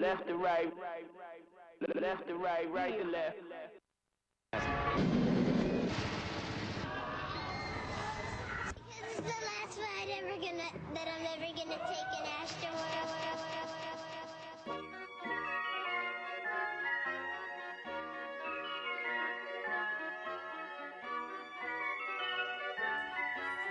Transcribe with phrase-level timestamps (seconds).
[0.00, 0.72] left to right,
[2.00, 3.36] left to right, right to left.
[8.86, 13.10] This is the last ride ever gonna that I'm ever gonna take in Astroworld.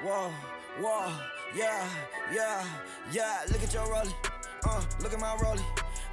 [0.04, 0.30] Whoa,
[0.82, 1.14] whoa,
[1.56, 1.88] yeah,
[2.34, 2.66] yeah,
[3.12, 3.38] yeah.
[3.52, 4.14] Look at your rollie,
[4.66, 5.64] uh, look at my rollie.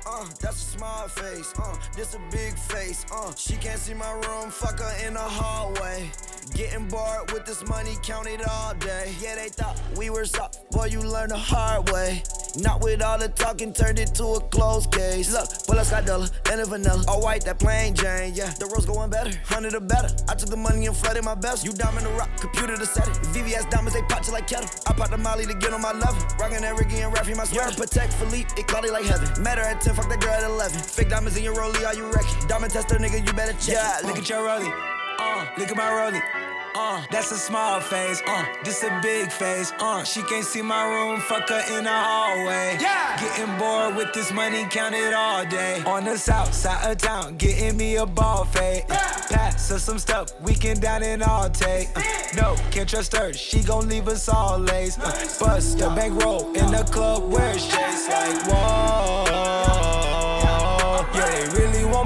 [0.07, 3.33] Uh, that's a small face, uh, this a big face, uh.
[3.37, 6.11] She can't see my room, fuck her in the hallway.
[6.51, 9.15] Getting bored with this money, count it all day.
[9.21, 12.23] Yeah, they thought we were soft, boy, you learn the hard way.
[12.57, 15.33] Not with all the talking, turned it to a closed case.
[15.33, 17.03] Look, bullets got dollar and a vanilla.
[17.09, 18.51] All white, that plain Jane, yeah.
[18.59, 20.09] The rose going better, hundred or better.
[20.29, 21.65] I took the money and flooded my best.
[21.65, 23.15] You diamond the rock, computer to set it.
[23.33, 24.69] VVS diamonds, they pop you like kettle.
[24.87, 26.21] I pop the molly to get on my level.
[26.39, 27.71] Rockin' that Ricky and Raffy, my sweater.
[27.71, 29.43] Patek Philippe, it cloudy like heaven.
[29.43, 30.79] Met her at 10, fuck that girl at 11.
[30.81, 32.49] Fake diamonds in your rollie, are you wrecking?
[32.49, 33.77] Diamond tester, nigga, you better check.
[33.77, 34.73] Yeah, look at your rollie.
[35.19, 36.42] Uh, look at my rollie.
[36.75, 38.23] Uh, that's a small face.
[38.27, 39.73] Uh, this a big face.
[39.79, 41.21] Uh, she can't see my room.
[41.21, 42.79] Fuck her in the hallway.
[42.81, 43.21] Yeah.
[43.21, 45.83] Getting bored with this money, count it all day.
[45.87, 48.85] On the south side of town, getting me a ball fade.
[48.89, 48.97] Uh,
[49.29, 51.89] pass us some stuff, we can down and all take.
[51.97, 52.03] Uh,
[52.37, 53.33] no, can't trust her.
[53.33, 54.99] She gon' leave us all lace.
[54.99, 59.42] Uh, bust the bankroll in the club where it's chase like whoa.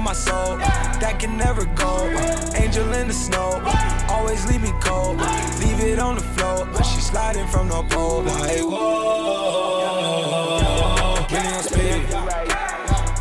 [0.07, 0.55] My soul.
[1.01, 2.07] That can never go.
[2.55, 3.61] Angel in the snow.
[4.07, 5.17] Always leave me cold.
[5.59, 6.65] Leave it on the floor.
[6.71, 8.21] But she sliding from the pole.
[8.21, 9.97] Like, whoa.
[11.29, 12.07] Really on speed.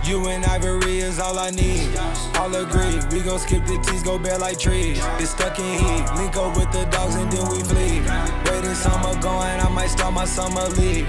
[0.06, 0.85] You and Ivory
[1.26, 1.90] all I need.
[2.38, 5.00] All agree, we gon' skip the T's, go bare like trees.
[5.18, 7.98] It's stuck in heat, link up with the dogs and then we flee.
[8.46, 11.06] Waiting summer going, I might start my summer league.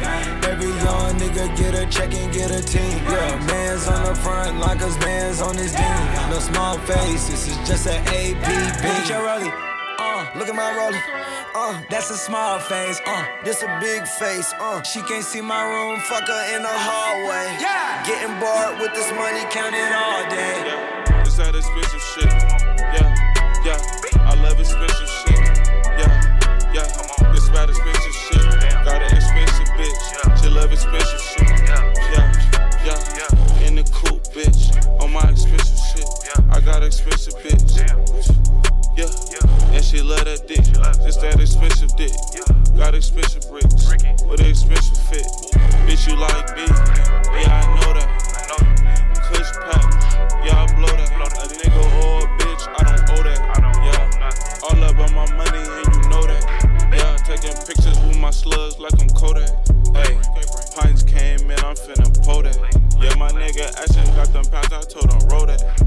[0.49, 2.97] Every young nigga get a check and get a team.
[3.05, 5.97] Yeah, man's on the front like us man's on his team.
[6.31, 8.41] No small face, this is just an AP.
[9.99, 11.01] Uh, Look at my rollie,
[11.57, 13.01] uh, that's a small face.
[13.05, 14.81] Uh, this a big face, uh.
[14.83, 15.99] she can't see my room.
[16.01, 17.57] Fuck her in the hallway.
[17.59, 18.05] Yeah.
[18.05, 20.55] Getting bored with this money, Count it all day.
[20.69, 22.31] Yeah, it's that expensive shit.
[22.93, 23.09] Yeah,
[23.65, 25.39] yeah, I love expensive shit.
[25.97, 28.43] Yeah, yeah, it's about expensive shit.
[28.85, 30.41] Got an expensive bitch.
[30.41, 31.49] She love expensive shit.
[31.67, 32.31] Yeah,
[32.85, 34.61] yeah, yeah, in the coupe, bitch.
[35.01, 36.07] On my expensive shit.
[36.49, 38.76] I got expensive bitch.
[38.97, 39.05] Yeah,
[39.77, 40.57] and she love that dick.
[41.05, 42.09] It's that expensive dick.
[42.73, 43.93] Got expensive bricks
[44.25, 45.21] with an expensive fit.
[45.85, 46.65] Bitch, you like me?
[46.65, 48.09] Yeah, I know that.
[49.29, 49.85] Kush pack,
[50.41, 51.13] yeah, I blow that.
[51.13, 53.37] A nigga or a bitch, I don't owe that.
[53.85, 56.41] Yeah, all up on my money and you know that.
[56.89, 59.53] Yeah, taking pictures with my slugs like I'm Kodak.
[59.93, 60.17] Hey,
[60.73, 62.57] pints came in, I'm finna pull that.
[62.97, 65.86] Yeah, my nigga Ashton got them pounds, I told him roll that.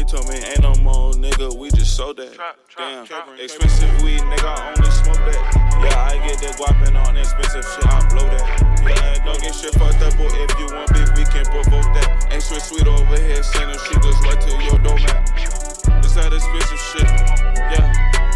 [0.00, 2.32] He told me ain't no more nigga, we just sold that.
[2.72, 3.04] Damn,
[3.36, 5.36] expensive weed, nigga, I only smoke that.
[5.76, 8.80] Yeah, I get that guapping on expensive shit, I blow that.
[8.80, 12.32] Yeah, don't get shit fucked up, but if you want big, we can provoke that.
[12.32, 15.20] Ain't sweet sweet over here, send them shooters right to your doormat.
[16.00, 17.04] It's that expensive shit.
[17.68, 17.84] Yeah,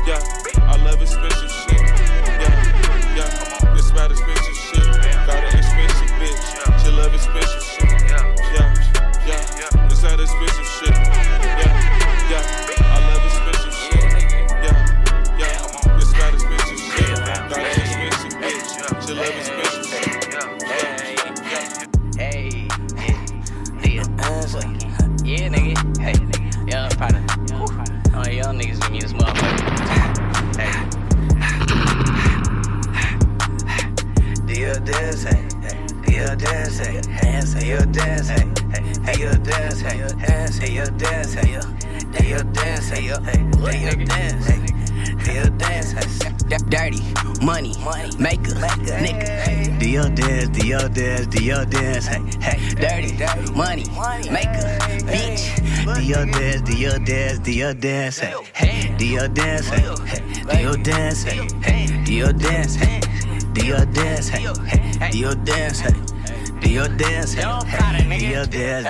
[0.05, 1.81] yeah, I love expensive shit.
[1.81, 4.85] Yeah, yeah, it's about expensive shit.
[5.25, 6.45] Got an expensive bitch,
[6.85, 7.89] she love expensive shit.
[8.13, 8.21] Yeah,
[8.53, 9.89] yeah, yeah.
[9.89, 11.04] it's that expensive shit.
[37.95, 38.51] Dance, hey.
[38.73, 38.83] Hey.
[39.05, 39.21] Hey.
[39.21, 40.09] Your dance, hey.
[40.59, 41.74] Hey your dance, hey.
[42.15, 42.31] Hands, hey.
[42.31, 43.09] Your dance, hey.
[43.51, 44.67] Do your dance, hey.
[45.25, 45.93] Do your dance.
[45.95, 46.63] Do your dance.
[46.69, 47.01] Dirty
[47.45, 47.75] money,
[48.19, 49.79] maker, nigga.
[49.79, 52.75] Do your dance, do your dance, do your dance, hey, hey.
[52.75, 53.13] Dirty
[53.55, 53.85] money,
[54.31, 55.95] maker, bitch.
[55.95, 58.95] Do your dance, do your dance, do your dance, hey.
[58.99, 59.83] Do your dance, hey.
[60.51, 63.01] Do your dance, hey, do your dance, hey.
[63.55, 64.41] Do your dance, hey.
[65.11, 65.95] Do your dance, hey.
[66.61, 67.51] Do your dance, hey, hey.
[67.71, 68.85] Do your dance, do your dance,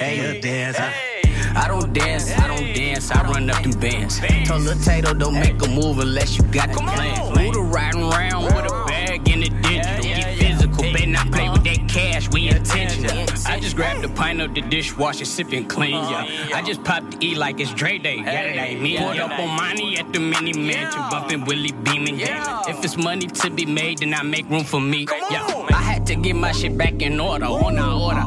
[0.00, 1.11] do your dance, hey.
[1.54, 4.20] I don't dance, I don't dance, I run up them bands.
[4.46, 7.34] Told Lil Tato don't make a move unless you got the plan.
[7.34, 10.02] Buddha riding around with a bag in the digital.
[10.02, 13.26] Get physical, better not play with that cash, we intentional.
[13.46, 16.26] I just grabbed a pint of the dishwasher, sipping clean, yeah.
[16.54, 18.96] I just popped the E like it's Dre Day, yeah, that ain't me.
[18.96, 22.62] Pulled up on money at the mini mansion, bumping Willie Beamen, yeah.
[22.68, 25.91] If it's money to be made, then I make room for me, yeah.
[26.06, 28.20] To get my shit back in order, on our order.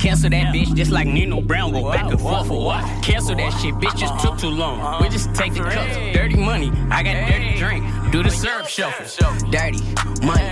[0.00, 2.84] Cancel that bitch just like Nino Brown, go back and forth for what?
[3.02, 5.00] Cancel that shit, bitch just took too long.
[5.00, 6.70] We just take the cups, dirty money.
[6.90, 9.06] I got dirty drink, do the syrup shuffle.
[9.50, 9.78] Dirty
[10.22, 10.44] money,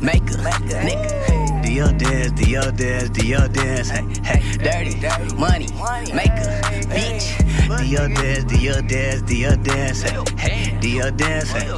[0.00, 0.38] maker,
[0.82, 1.62] nigga.
[1.62, 5.68] Do your dance, do your dance, do your dance, hey, hey, dirty, money,
[6.12, 7.78] maker, bitch.
[7.78, 11.68] Do your dance, do your dance, do your dance, hey, do your dance, hey,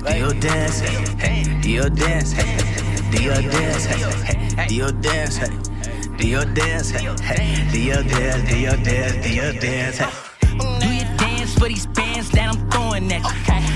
[0.00, 4.74] do your dance, hey, hey, do your dance, hey, do your dance, hey, hey, do
[4.74, 5.48] your dance, hey,
[6.16, 10.10] do your dance, hey, do your dance, do your dance, do your dance, hey.
[10.80, 13.30] Do your dance for these bands that I'm throwing at you.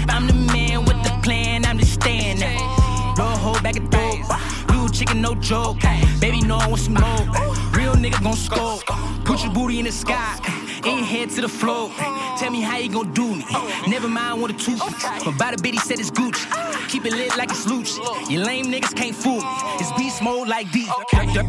[0.09, 2.59] I'm the man with the plan, I'm just staying there.
[3.17, 4.71] Blow a hole back at dope.
[4.71, 5.79] Real chicken, no joke.
[6.21, 7.27] Baby, know I want some more.
[7.73, 8.83] Real nigga gon' scope.
[9.25, 10.60] Put your booty in the sky.
[10.85, 11.91] In head to the floor.
[12.39, 13.45] Tell me how you gon' do me.
[13.87, 14.81] Never mind what a tooth.
[15.27, 16.47] My body bitty said it's Gucci.
[16.89, 17.99] Keep it lit like it's Lucci.
[18.31, 19.47] You lame niggas can't fool me.
[19.79, 20.89] It's beast mode like D.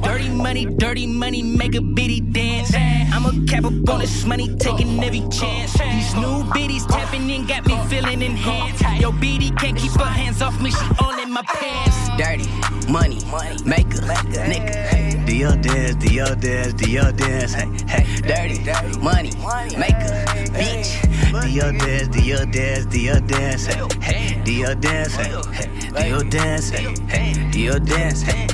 [0.03, 2.73] Dirty money, dirty money, make a bitty dance.
[2.75, 5.73] I'm a cap up on this money, taking every chance.
[5.73, 8.81] These new biddies tapping in, got me feeling enhanced.
[8.99, 12.09] Yo, BD can't keep her hands off me, she all in my pants.
[12.17, 12.47] Dirty
[12.91, 13.19] money,
[13.65, 15.25] maker, nigga.
[15.25, 21.41] Do your dance, do your dance, do your dance, hey, hey, Dirty money, maker, bitch.
[21.41, 25.31] Do your dance, do your dance, do your dance, hey, hey, do your dance, hey,
[25.53, 28.47] hey, do your dance, hey, hey, do your dance, hey,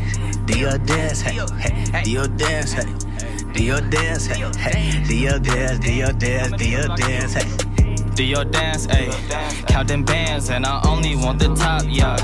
[0.45, 1.39] do your dance, hey,
[1.91, 2.85] hey, do your dance, hey,
[3.53, 7.76] do your dance, hey, hey, do your dance, do your dance, do your dance, hey.
[8.17, 9.13] Do your dance, ayy.
[9.67, 12.17] Count them bands, and I only want the top, yeah.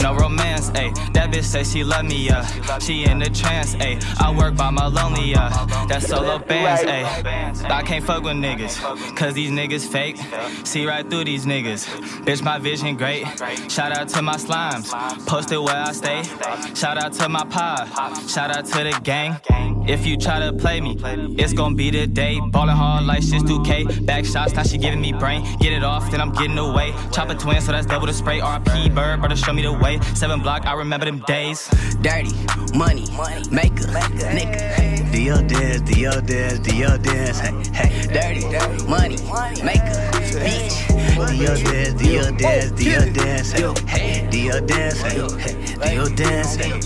[0.00, 0.94] No romance, ayy.
[1.14, 2.46] That bitch say she love me, yeah.
[2.78, 4.00] She in the trance, ayy.
[4.20, 5.48] I work by my lonely, yeah.
[5.88, 7.68] That solo bands, ayy.
[7.68, 8.78] I can't fuck with niggas,
[9.16, 10.16] cause these niggas fake.
[10.64, 11.88] See right through these niggas.
[12.24, 13.26] Bitch, my vision great.
[13.68, 14.94] Shout out to my slimes,
[15.26, 16.22] posted where I stay.
[16.76, 17.88] Shout out to my pod,
[18.30, 19.40] shout out to the gang.
[19.88, 20.96] If you try to play me,
[21.36, 22.38] it's gonna be the day.
[22.52, 24.06] Ballin' hard like shit's 2K.
[24.06, 25.31] Back shots, now she giving me brain.
[25.60, 26.94] Get it off, then I'm getting away.
[27.12, 28.40] Chopper twin, so that's double the spray.
[28.40, 30.00] RP bird, brother, show me the way.
[30.14, 31.68] Seven block, I remember them days.
[32.00, 32.32] Dirty
[32.76, 33.06] money,
[33.50, 35.12] maker, nigga.
[35.12, 38.06] Do your dance, do your dance, do your dance, hey, hey.
[38.06, 39.16] Dirty money,
[39.62, 39.92] maker,
[40.42, 41.28] bitch.
[41.28, 44.28] Do your dance, do your dance, do your dance, hey.
[44.30, 45.16] Do your dance, hey.
[45.16, 46.80] Do your dance, hey.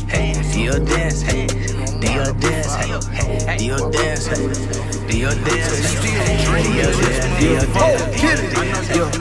[0.53, 1.47] Do your dance, hey.
[1.47, 3.57] Do your dance, hey.
[3.57, 4.96] Do your dance, hey.
[5.09, 5.31] Yeah,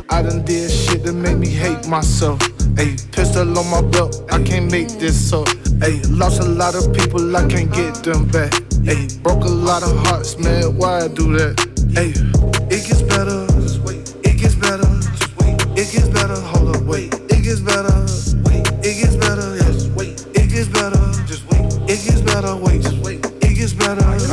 [0.10, 2.40] I done did shit that made me hate myself.
[2.76, 5.48] Ayy, pistol on my belt, I can't make this up.
[5.86, 8.52] Ayy, lost a lot of people, I can't get them back.
[8.84, 11.56] Ayy, broke a lot of hearts, man, why I do that?
[11.94, 12.18] Ayy,
[12.72, 13.46] it gets better,
[14.24, 14.90] it gets better,
[15.80, 18.35] it gets better, hold up, wait, it gets better,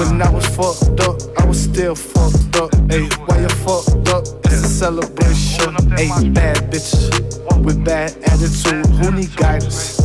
[0.02, 2.70] When I was fucked up, I was still fucked up.
[2.90, 4.25] Ayy, why you fucked up?
[4.46, 5.75] It's a celebration.
[5.94, 8.84] Ayy, bad bitches with bad attitude.
[8.96, 10.00] Who need guidance?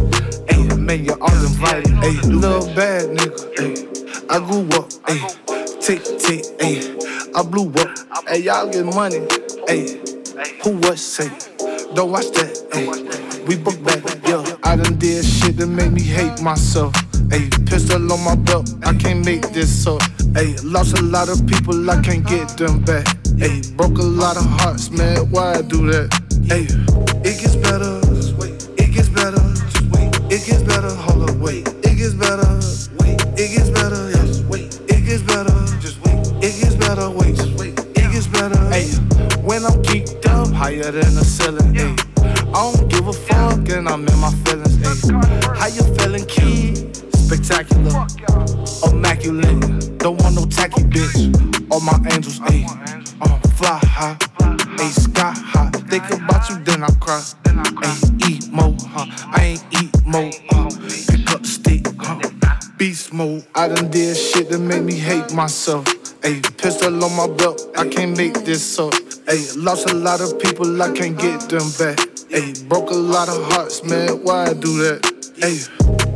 [0.50, 1.92] Ayy, man, you're all invited.
[2.04, 3.56] Ayy, little bad nigga.
[3.58, 4.88] Ayy, I grew up.
[5.10, 6.46] Ayy, tick tick.
[6.60, 7.90] Ayy, I blew up.
[8.28, 9.20] Ayy, y'all get money.
[9.68, 11.30] Ayy, who was say?
[11.96, 12.54] Don't watch that.
[12.72, 14.04] Ayy, we book back.
[14.28, 16.94] Yo, I done did shit that made me hate myself.
[17.30, 20.02] Ayy, pistol on my belt, I can't make this up.
[20.34, 23.06] Ayy, lost a lot of people, I can't get them back.
[23.38, 26.10] Ayy, broke a lot of hearts, man, why I do that?
[26.48, 26.70] Ayy,
[27.26, 27.97] it gets better,
[65.68, 65.86] myself.
[66.22, 68.94] Ayy, pistol on my belt, I can't make this up.
[69.28, 71.98] Ayy, lost a lot of people, I can't get them back.
[72.32, 75.02] Ayy, broke a lot of hearts, man, why I do that?
[75.42, 75.68] Ayy,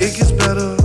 [0.01, 0.75] it gets better,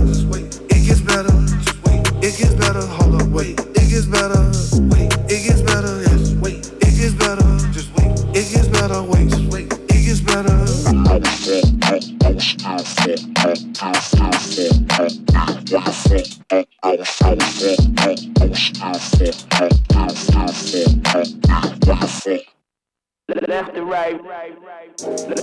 [23.87, 24.51] Left to right,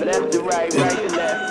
[0.05, 1.51] left to right, right to left.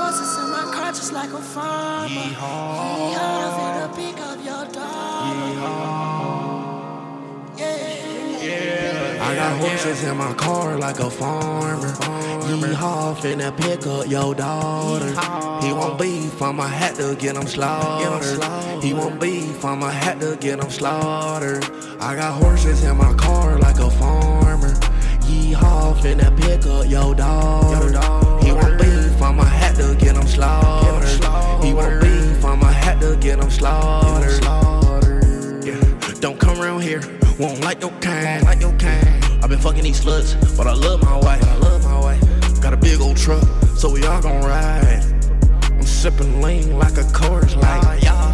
[0.00, 2.08] horses in my car just like a farmer.
[2.08, 3.14] Yeehaw.
[3.14, 3.56] Yeehaw.
[3.56, 5.36] Finna pick up your dog.
[5.36, 6.48] Yeehaw.
[7.56, 8.42] Yeah.
[8.42, 9.28] Yeah.
[9.28, 11.86] I got horses in my car like a farmer.
[11.86, 15.10] Yeehaw, finna pick up your daughter.
[15.64, 18.82] He won't beef, I'ma had to get him slaughtered.
[18.82, 21.64] He won't beef, I'ma had to get him slaughtered.
[22.00, 24.39] I got horses in my car like a farmer.
[25.50, 27.88] Yeehaw, finna pick up your daughter.
[28.44, 31.64] He won't beef, I'ma had to get him slaughtered.
[31.64, 34.44] He won't beef, I'ma had to get him slaughtered.
[35.64, 35.80] Yeah,
[36.20, 37.00] don't come around here,
[37.38, 39.24] won't like your kind, like your kind.
[39.42, 42.60] i been fucking these sluts, but I love my wife, I love my wife.
[42.60, 43.42] Got a big old truck,
[43.76, 45.02] so we all gon' ride.
[45.64, 48.04] I'm sipping lean like a Coors Light.
[48.06, 48.29] Ah,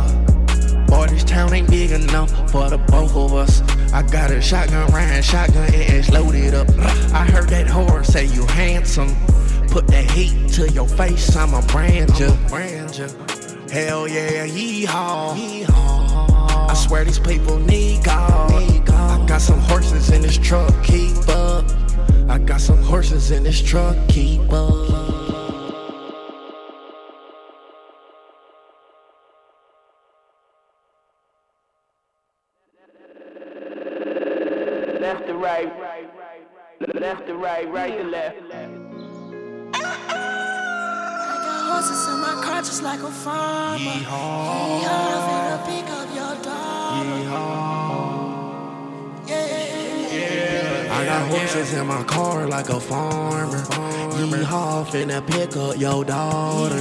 [0.87, 3.62] Boy, this town ain't big enough for the both of us.
[3.93, 6.69] I got a shotgun round, shotgun and it's loaded up.
[7.12, 9.14] I heard that whore say you handsome.
[9.69, 12.31] Put that heat to your face, I'm a brand ya.
[13.71, 15.66] Hell yeah, yeehaw.
[15.69, 18.52] I swear these people need God.
[18.52, 21.64] I got some horses in this truck, keep up.
[22.28, 25.25] I got some horses in this truck, keep up.
[37.37, 38.37] Right, right to left.
[39.73, 39.81] I
[41.45, 43.78] got horses in my car just like a farmer.
[43.78, 44.81] Yeehaw.
[44.83, 47.07] Yeehaw, finna pick up your dog.
[47.07, 48.26] Yeehaw.
[49.28, 50.97] Yeah.
[50.99, 53.59] I got horses in my car like a farmer.
[54.16, 56.81] Yeehaw, finna pick up your daughter.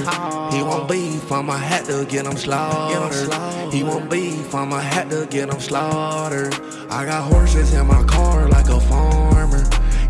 [0.56, 3.72] He won't beef, I'ma had to get him slaughtered.
[3.72, 6.54] He won't beef, I'ma had to get him slaughtered.
[6.88, 9.25] I got horses in my car like a farmer.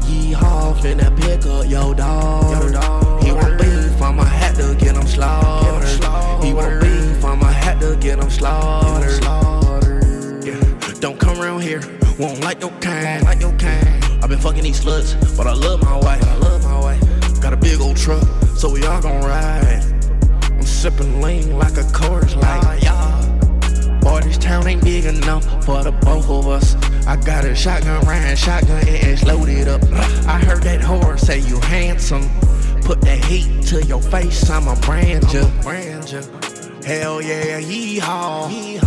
[0.07, 3.25] Yeehaw, finna pick up your daughter.
[3.25, 6.45] He won't beef, I'ma had to get him slaughtered.
[6.45, 9.25] He won't beef, I'ma had to get him slaughtered.
[10.45, 10.61] Yeah,
[11.01, 11.81] don't come around here,
[12.19, 14.05] won't like your kind, like your kind.
[14.23, 17.41] i been fucking these sluts, but I love my wife, I love my wife.
[17.41, 19.83] Got a big old truck, so we all gon' ride.
[20.45, 24.01] I'm sipping lean like a Coors Light.
[24.01, 26.77] Boy, this town ain't big enough for the both of us.
[27.07, 29.83] I got a shotgun round, shotgun and it's loaded up.
[30.27, 32.29] I heard that whore say you handsome.
[32.83, 35.45] Put that heat to your face, I'm a brand ya.
[36.85, 38.81] Hell yeah, yeehaw.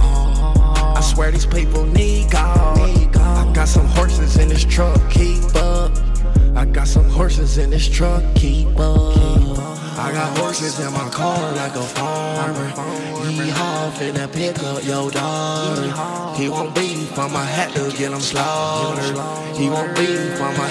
[0.98, 2.78] I swear these people need God.
[3.16, 5.92] I got some horses in this truck, keep up.
[6.56, 9.89] I got some horses in this truck, keep up.
[10.00, 12.72] I got horses in my car like a farmer.
[13.36, 16.40] Yeehaw, finna pick up your daughter.
[16.40, 17.44] He won't beef, I'ma
[17.98, 19.18] get him slaughtered.
[19.58, 20.66] He won't beef, I'ma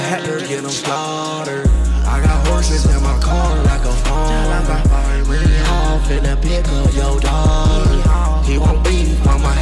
[0.48, 1.68] get him slaughtered.
[2.08, 4.80] I got horses in my car like a farmer.
[5.28, 8.48] Yeehaw, finna pick up your daughter.
[8.50, 9.52] He won't beef, I'ma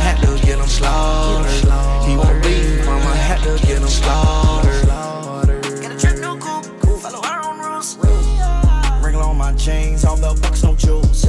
[0.46, 1.50] get him slaughtered.
[2.06, 4.85] He won't beef, I'ma to get him slaughtered.
[9.66, 11.24] On chains, all belt bucks, no jewels.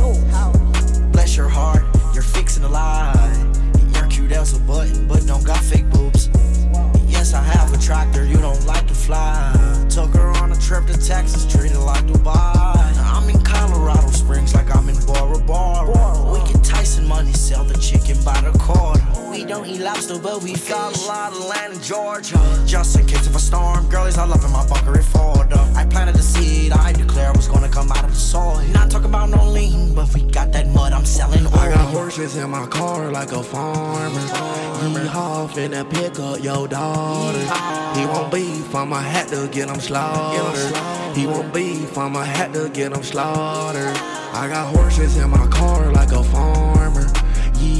[1.12, 3.52] Bless your heart, you're fixing a lie.
[3.96, 6.30] You're cute as a button, but don't got fake boobs.
[7.08, 9.54] Yes, I have a tractor, you don't like to fly.
[9.90, 12.98] Took her on a trip to Texas, treated like Dubai.
[12.98, 16.32] I'm in Colorado Springs, like I'm in Bora Bora.
[16.32, 16.47] We
[17.08, 19.04] money, sell the chicken by the quarter.
[19.32, 22.40] We don't eat lobster, but we got a lot of land in Georgia.
[22.66, 25.60] Just in case of a storm, girlies all up in my bunker in Florida.
[25.76, 28.62] I planted the seed, I declare was gonna come out of the soil.
[28.74, 31.56] Not talking about no lean, but we got that mud, I'm selling oil.
[31.56, 34.20] I got horses in my car like a farmer.
[35.08, 37.40] Yeehaw, finna pick up your daughter.
[37.98, 40.76] He won't beef, I'ma had to get him slaughtered.
[41.16, 43.98] He won't beef, I'ma had to get him slaughtered.
[44.34, 46.67] I got horses in my car like a farmer.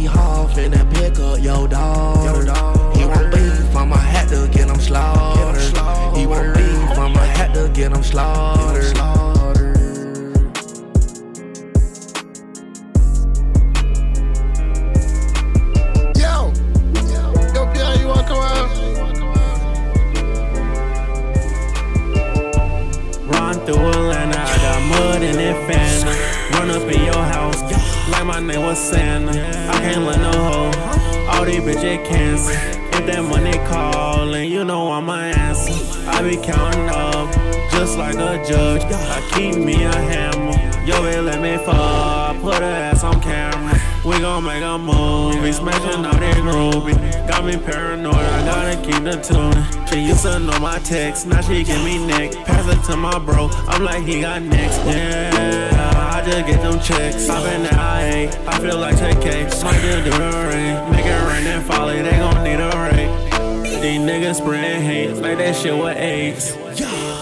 [0.08, 2.54] Yeehaw, finna pick up your daughter.
[2.98, 5.76] He won't beef, I'ma had to get him slaughtered.
[6.18, 8.96] He won't beef, I'ma had to get him slaughtered.
[16.16, 16.54] Yo,
[17.54, 18.70] yo, Pierre, you wanna come out?
[23.28, 26.06] Run through Atlanta, I got mud in that fan.
[26.54, 27.62] Run up in your house,
[28.10, 29.32] like my name was Santa.
[29.32, 32.52] I can't let no hoe, all these bitches cancer.
[32.98, 35.74] If that money callin', you know I'm a answer.
[36.10, 37.32] I be counting up,
[37.72, 38.84] just like a judge.
[38.84, 40.54] I keep me a hammer.
[40.86, 43.78] Yo, bitch, let me fall, put her ass on camera.
[44.06, 46.96] We gon' make a movie, smashing all that groovy.
[47.28, 49.88] Got me paranoid, I gotta keep the tuning.
[49.88, 52.32] She used to know my text, now she give me neck.
[52.46, 54.78] Pass it to my bro, I'm like he got next.
[54.86, 55.87] Yeah,
[56.18, 57.30] I just get them checks.
[57.30, 58.36] I've been there, I ain't.
[58.48, 59.64] I feel like TK.
[59.64, 60.92] Might just do the rain.
[60.92, 63.10] Make it rain and fall, they gon' need a rain.
[63.84, 66.54] These niggas spreading hate, like that shit with AIDS.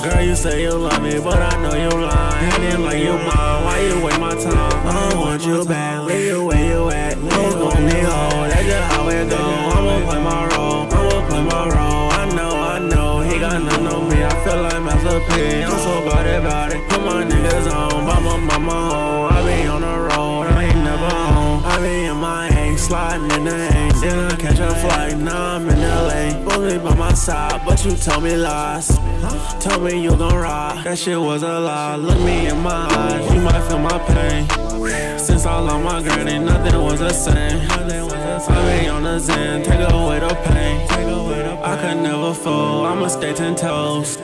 [0.01, 2.61] Girl, you say you love me, but I know you lying.
[2.61, 4.87] Didn't like you mine, why you waste my time?
[4.87, 7.17] I don't want you back, leave you where you at.
[7.17, 9.35] No gon' need hold, that's just how it go.
[9.35, 12.11] I'ma play my role, I'ma play my role.
[12.11, 14.23] I know, I know, he got nothing on me.
[14.23, 14.74] I feel like
[15.19, 16.87] P, I'm so bad about it.
[16.89, 19.31] Put my niggas on, buy my mama home.
[19.31, 21.63] I be on the road, I ain't never home.
[21.63, 23.95] I be in my ain't sliding in the ain't.
[24.01, 26.43] Then I catch a flight, now I'm in LA.
[26.43, 28.87] Bully by my side, but you told me lies.
[29.59, 31.95] Told me you gon' ride, that shit was a lie.
[31.95, 34.47] Look me in my eyes, you might feel my pain.
[35.17, 37.61] Since I lost my granny, nothing was the same.
[37.71, 40.87] I be on the zen, take away the pain.
[41.63, 44.17] I could never fall, I'ma stay ten toes.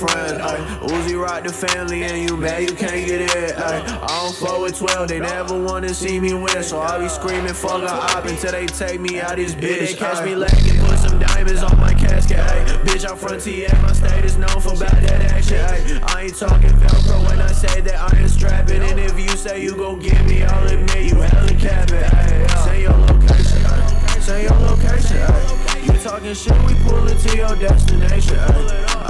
[0.00, 0.40] Got.
[0.40, 0.58] Ay.
[0.80, 3.56] Uzi rock the family and you mad you can't get it.
[3.56, 3.82] Ay.
[4.02, 6.62] I don't fuck with 12, they never wanna see me win.
[6.62, 9.88] So I be screaming fuck a op until they take me out this bitch.
[9.88, 12.38] They catch me lacking, put some diamonds on my casket.
[12.38, 12.64] Ay.
[12.84, 15.58] Bitch, I'm front TF, my state is known for bad that action.
[15.58, 16.00] Ay.
[16.02, 18.82] I ain't talking Velcro when I say that I ain't strapping.
[18.82, 22.02] And if you say you gon' get me, I'll admit you hella capping.
[22.02, 22.46] Ay.
[22.64, 23.66] Say your location.
[23.66, 24.18] Ay.
[24.20, 25.18] Say your location.
[25.18, 25.58] Ay.
[25.82, 28.38] You talking shit, we pullin' to your destination.
[28.38, 29.01] Ay.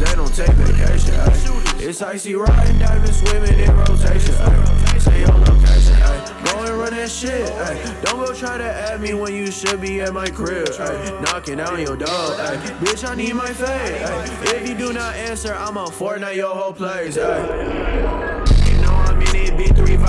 [0.00, 1.14] They don't take vacation.
[1.14, 1.76] Ay.
[1.78, 4.34] It's icy riding, diamond swimming in rotation.
[4.38, 5.18] Ay.
[5.18, 5.94] Your location.
[6.02, 6.42] Ay.
[6.44, 7.50] Go and run that shit.
[7.52, 8.00] Ay.
[8.02, 10.68] Don't go try to add me when you should be at my crib.
[10.78, 11.20] Ay.
[11.22, 12.40] Knocking down your dog.
[12.40, 12.56] Ay.
[12.80, 14.00] Bitch, I need my fade.
[14.54, 17.18] If you do not answer, I'ma Fortnite your whole place.
[17.18, 18.44] Ay.
[18.70, 19.99] You know I'm in it, B3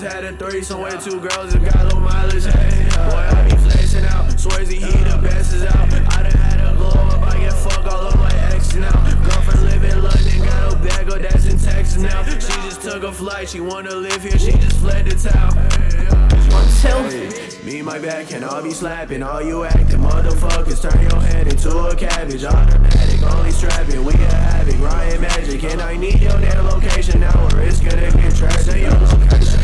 [0.00, 2.44] just had a threesome with two girls that got low mileage.
[2.44, 4.28] Hey, uh, boy, I be flashing out.
[4.40, 5.86] Swears he the best is out.
[5.86, 7.22] I done had a glow up.
[7.22, 8.90] I get fucked all over my ex now.
[9.22, 12.24] Girlfriend live in London, got a bag of that's in Texas now.
[12.24, 13.48] She just took a flight.
[13.48, 14.36] She wanna live here.
[14.36, 15.56] She just fled the town.
[15.56, 17.64] Uh, One, two.
[17.64, 19.22] Me and my back can all be slapping.
[19.22, 22.42] All you acting motherfuckers turn your head into a cabbage.
[22.44, 24.04] Automatic, only strapping.
[24.04, 25.64] We get havoc, Ryan Magic.
[25.64, 28.64] And I need your damn location now, or it's gonna get trash.
[28.64, 29.60] Say your location.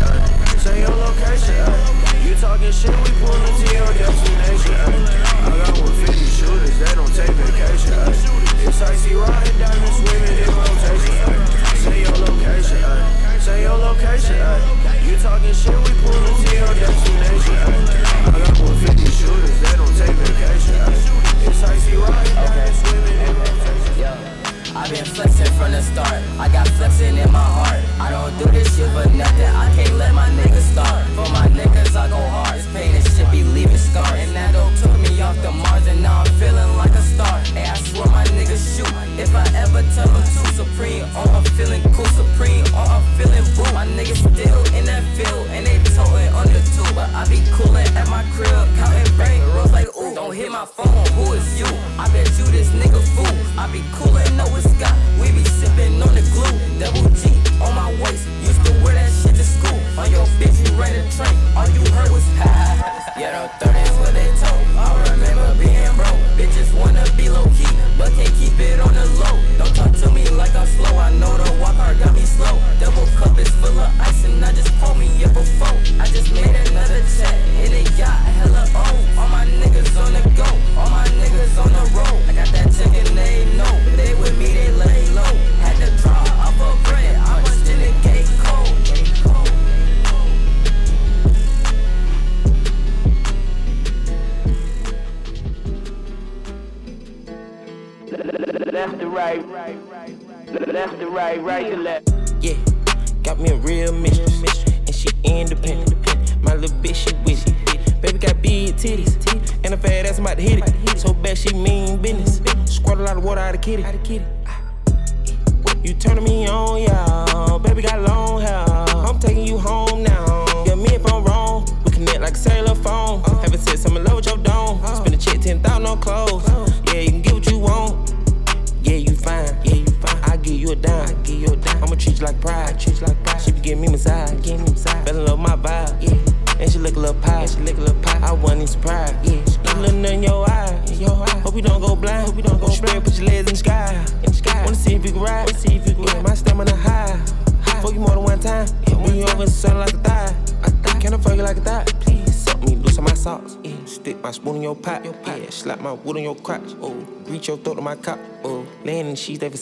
[0.59, 1.67] Say your location.
[2.27, 3.70] You talking shit, we pullin' to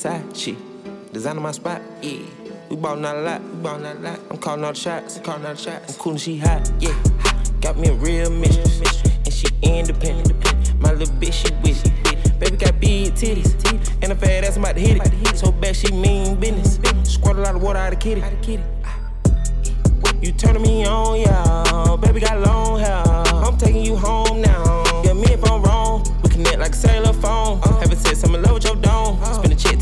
[0.04, 0.58] in the sheets, they beside.
[0.84, 1.12] Shit.
[1.12, 1.82] Designing my spot.
[2.02, 2.20] Yeah.
[2.68, 3.42] We ballin' out a lot.
[3.42, 4.20] We ballin' out a lot.
[4.30, 5.16] I'm calling all the shots.
[5.16, 5.94] I'm calling all the shots.
[5.94, 6.70] I'm cool and she hot.
[6.80, 6.94] Yeah.
[7.60, 9.02] Got me a real mistress.
[9.24, 10.80] And she independent.
[10.80, 12.38] My little bitch, she with it.
[12.38, 13.54] Baby got big titties.
[14.02, 15.36] And a fat ass, I'm about to hit it.
[15.36, 16.78] So bad, she mean business.
[17.04, 18.22] Squirt a lot of water out of kitty.
[20.20, 21.96] You turning me on, yeah.
[22.00, 23.02] Baby got long hair.
[23.06, 25.02] I'm taking you home now.
[25.04, 26.04] Yeah, me if I'm wrong.
[26.22, 27.60] We connect like a cellular phone.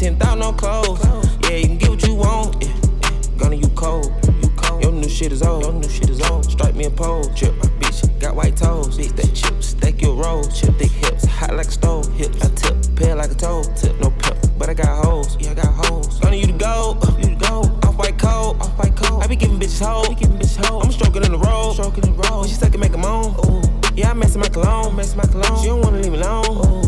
[0.07, 1.05] 10 thousand on clothes.
[1.43, 2.63] Yeah, you can get what you want.
[2.63, 3.39] Yeah, yeah.
[3.39, 4.07] Gonna you cold.
[4.41, 4.81] You cold.
[4.81, 5.65] Your new shit is old.
[5.65, 6.49] Your new shit is old.
[6.49, 7.29] Strike me a pole.
[7.35, 8.21] Chip my bitch.
[8.21, 8.97] Got white toes.
[8.97, 9.61] beat that chip.
[9.61, 10.61] Stack your rolls.
[10.61, 11.25] Chip thick hips.
[11.25, 12.07] Hot like a stove.
[12.13, 12.41] Hips.
[12.41, 12.77] I tip.
[12.95, 13.77] Pale like a toad.
[13.77, 14.39] Tip no pimp.
[14.57, 15.37] But I got hoes.
[15.41, 16.21] Yeah, I got hoes.
[16.21, 16.97] Gonna you to go.
[17.03, 17.63] Uh, you to go.
[17.83, 18.63] Off white cold.
[18.63, 19.25] Off white cold.
[19.25, 20.07] I be giving bitches hoes.
[20.07, 20.85] I be giving bitches hoes.
[20.85, 21.73] I'm stroking in the road.
[21.73, 22.47] Stroking in the road.
[22.47, 23.35] She suck make a moan.
[23.45, 23.61] Ooh.
[23.97, 24.95] Yeah, I mess my cologne.
[24.95, 25.61] Mess my cologne.
[25.61, 26.45] She don't wanna leave me alone.
[26.47, 26.86] Ooh.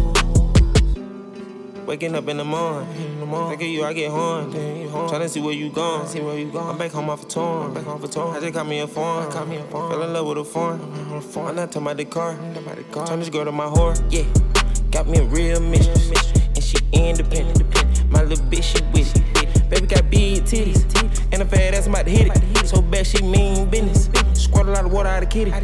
[1.88, 3.58] Waking up in the morning, in the morning.
[3.58, 4.52] Look you, I get horned.
[4.52, 6.06] Trying to see where you gone.
[6.06, 6.72] See where you gone.
[6.72, 7.64] I'm back home off a tour.
[7.64, 8.36] I'm back home for tour.
[8.36, 9.22] I just got me a phone.
[9.26, 9.90] I got me a phone.
[9.90, 10.82] Fell in love with a foreign.
[10.82, 12.36] I'm not talking about the car.
[13.06, 13.96] Turn this girl to my whore.
[14.10, 14.24] Yeah,
[14.90, 17.64] got me a real mistress, and she independent.
[18.10, 19.70] My little bitch, she with it.
[19.70, 20.84] Baby got big titties,
[21.32, 22.66] and a fat ass, about to hit it.
[22.66, 24.10] So bad, she mean business.
[24.34, 25.54] Squirt a lot of water out of kitty.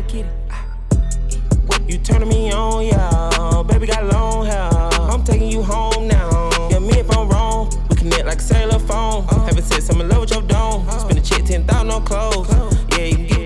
[1.87, 3.63] You turning me on, yeah.
[3.69, 4.94] Baby got long hair.
[5.15, 6.51] I'm taking you home now.
[6.71, 7.71] Yeah, me if I'm wrong.
[7.89, 9.23] We connect like a cellular phone.
[9.47, 10.91] Having sex, I'm in love with your dome.
[10.91, 12.49] Spend a check, 10,000 on clothes.
[12.91, 13.45] Yeah, you get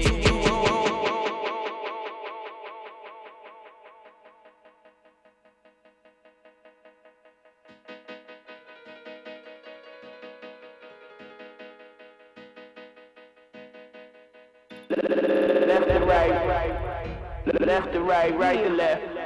[14.88, 17.60] Left to right.
[17.60, 19.17] Left to right, right to left.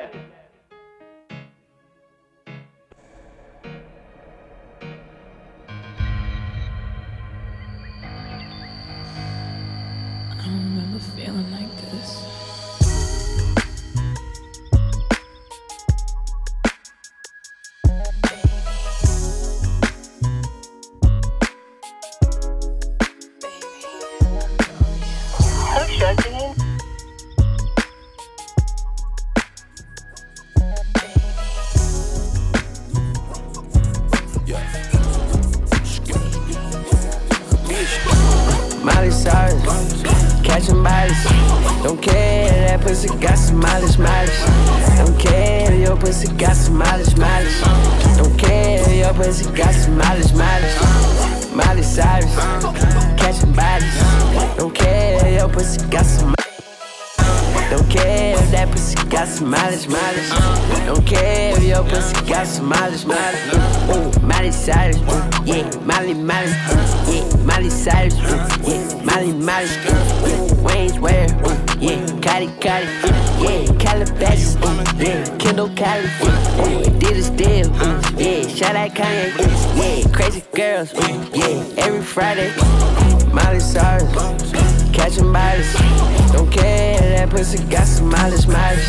[87.43, 88.89] Pussy got some mileage, mileage.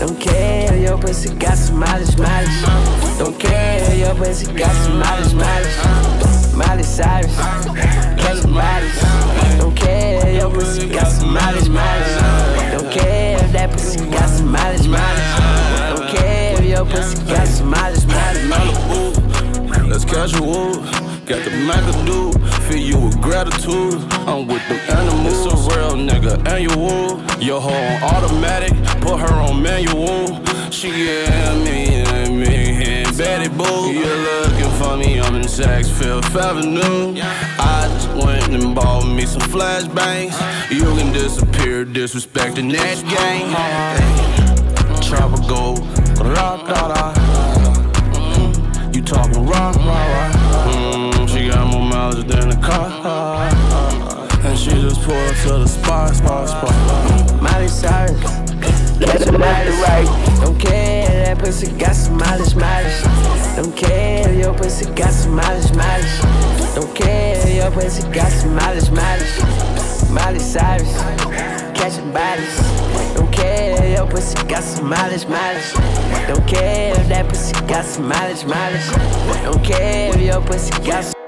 [0.00, 3.18] Don't care your pussy got some mileage, mileage.
[3.18, 6.54] Don't care your pussy got some mileage, mileage.
[6.56, 7.36] Miley Cyrus,
[8.18, 9.00] catching bodies.
[9.58, 12.72] Don't care your pussy got some mileage, mileage.
[12.72, 15.96] Don't care if that pussy got some mileage, mileage.
[15.96, 19.88] Don't care if your pussy got some mileage, mileage.
[19.88, 21.03] Let's catch a wolf.
[21.26, 22.34] Got the McAdoo,
[22.68, 23.94] fill you with gratitude.
[24.28, 25.46] I'm with them animals.
[25.46, 27.18] It's a real nigga annual.
[27.42, 30.44] Your hoe on automatic, put her on manual.
[30.70, 33.90] She yeah me and me and Betty Boo.
[33.90, 37.18] You're looking for me, I'm in Saks Fifth Avenue.
[37.22, 40.34] I just went and bought me some flashbangs.
[40.70, 43.48] You can disappear, disrespecting that gang.
[45.00, 45.76] Trapper go,
[46.22, 47.23] ra da da.
[52.14, 53.48] Mileage than a car.
[54.44, 57.42] And she just pulled to the spot, spot, spot.
[57.42, 58.20] Miley Cyrus,
[59.00, 60.40] catching bodies.
[60.40, 63.02] Don't care that pussy got some mileage, mileage.
[63.56, 66.74] Don't care your pussy got some mileage, mileage.
[66.74, 70.10] Don't care your pussy got some mileage, mileage.
[70.10, 70.92] Miley Cyrus,
[71.74, 72.56] catching bodies.
[73.14, 75.72] Don't care your pussy got some mileage, mileage.
[76.28, 78.90] Don't care if that pussy got some mileage, mileage.
[79.42, 81.23] Don't care if your pussy got some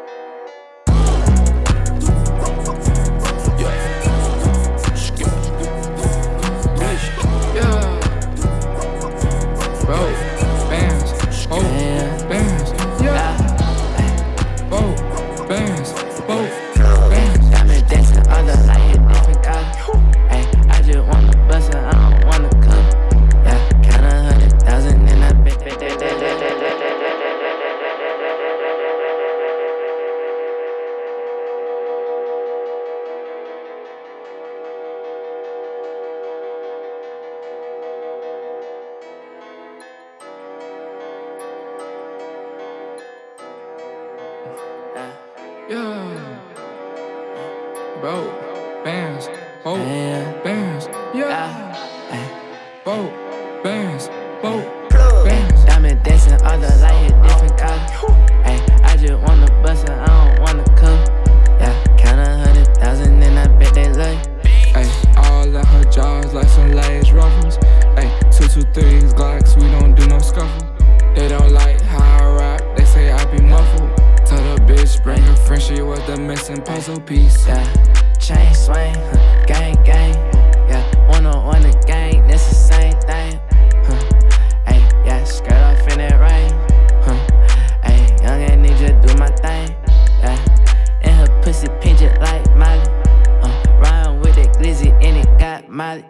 [95.86, 96.04] mileage.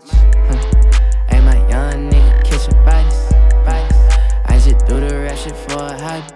[0.49, 1.33] Huh.
[1.33, 3.33] Ain't my young nigga catching bites.
[4.47, 6.33] I just do the rap shit for a hobby.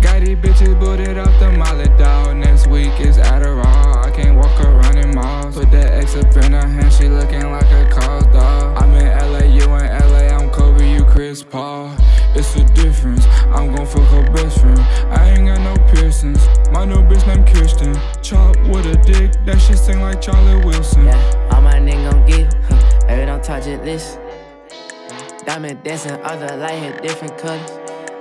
[0.00, 2.32] Got these bitches booted off the molly doll.
[2.34, 4.06] Next week is Adderall.
[4.06, 5.56] I can't walk around in malls.
[5.56, 8.80] Put that X up in her hand, she looking like a cause dog.
[8.80, 10.24] I'm in LA, you in LA.
[10.36, 11.92] I'm Kobe, you Chris Paul.
[12.36, 13.26] It's a difference.
[13.56, 14.83] I'm gon' fuck her best friend.
[16.84, 17.94] Find no bitch named Kirsten.
[18.20, 21.06] Chop with a dick, that shit sing like Charlie Wilson.
[21.06, 24.18] Yeah, all my niggas gon' give, huh, baby don't touch it, This
[25.46, 27.70] Diamond dancing, the light hit different colors.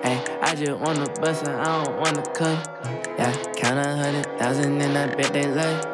[0.02, 2.80] Hey, I just wanna bust and I don't wanna cut.
[3.20, 5.86] Yeah, count a hundred thousand and I bet they love.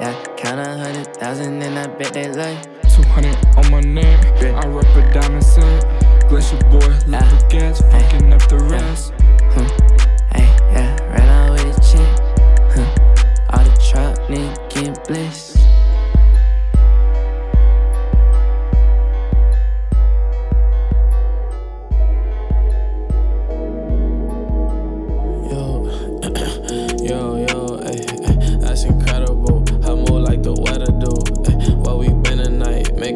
[0.00, 2.60] Yeah, count a hundred thousand and I bet they love.
[2.92, 4.60] Two hundred on my neck, yeah.
[4.64, 6.28] I rep a diamond set.
[6.28, 9.12] Glacier boy, love look gas, fucking up the rest.
[9.54, 10.05] Hmm.
[14.28, 15.54] making bliss.
[26.26, 28.02] Eh,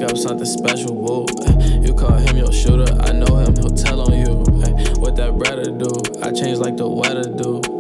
[0.07, 1.27] eh, something special, woo.
[1.47, 4.45] Eh, you call him your shooter, I know him, he'll tell on you.
[5.01, 5.91] What that brother do,
[6.23, 7.80] I change like the weather do.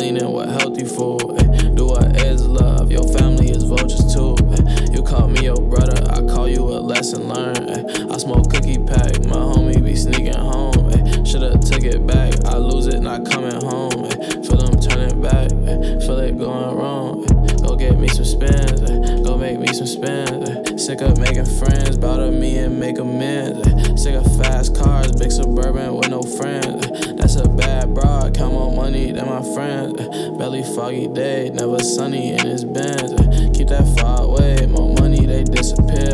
[0.00, 1.20] leaning with healthy food.
[1.38, 4.34] Ay, do what is love, your family is vultures too.
[4.50, 7.70] Ay, you call me your brother, I call you a lesson learned.
[7.70, 10.88] Ay, I smoke cookie pack, my homie be sneaking home.
[10.94, 14.06] Ay, should've took it back, I lose it not coming home.
[14.06, 17.39] Ay, feel them turning back, ay, feel it going wrong
[17.80, 18.82] get me some spins.
[18.82, 20.50] Uh, go make me some spins.
[20.50, 23.66] Uh, sick of making friends, bout a me and make amends.
[23.66, 26.86] Uh, sick of fast cars, big suburban with no friends.
[26.86, 29.98] Uh, that's a bad broad, count more money than my friends.
[29.98, 33.12] Uh, belly foggy day, never sunny in his bins.
[33.12, 36.12] Uh, keep that far away, more money they disappear.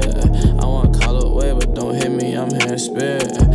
[0.63, 3.46] I want call away, but don't hit me, I'm here in spirit.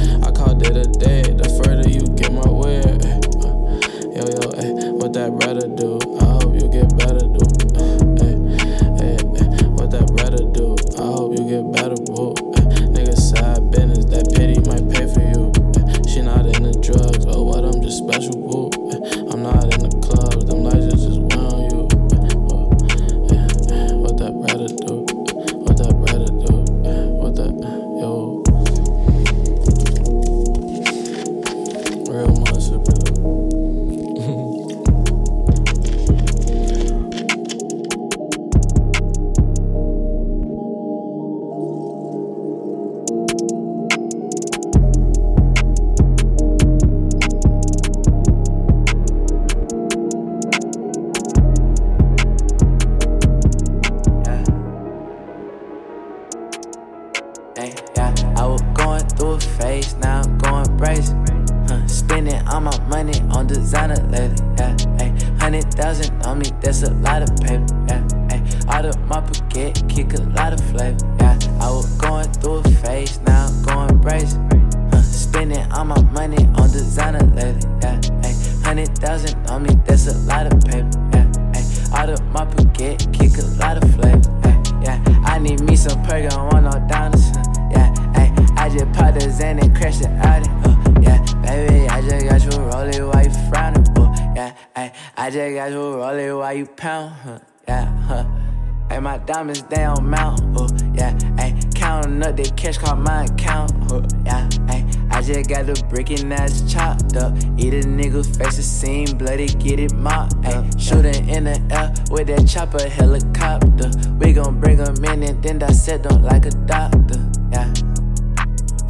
[99.11, 104.01] My diamonds down mount, uh, yeah, ay, counting up the cash, call my account, uh,
[104.25, 107.35] yeah, ay, I just got the brick and that's chopped up.
[107.57, 111.91] Eat a nigga face, a scene bloody, get it mopped, ay, shooting in the air
[112.09, 113.91] with that chopper helicopter.
[114.17, 117.19] We gon' bring 'em in and then dissect them like a doctor,
[117.51, 117.67] yeah.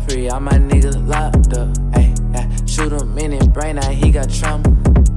[0.06, 2.48] Free all my niggas locked up, ay, yeah.
[2.68, 4.70] Shoot him in his brain, now he got trauma,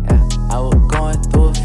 [0.09, 0.27] yeah.
[0.49, 1.64] I was going through a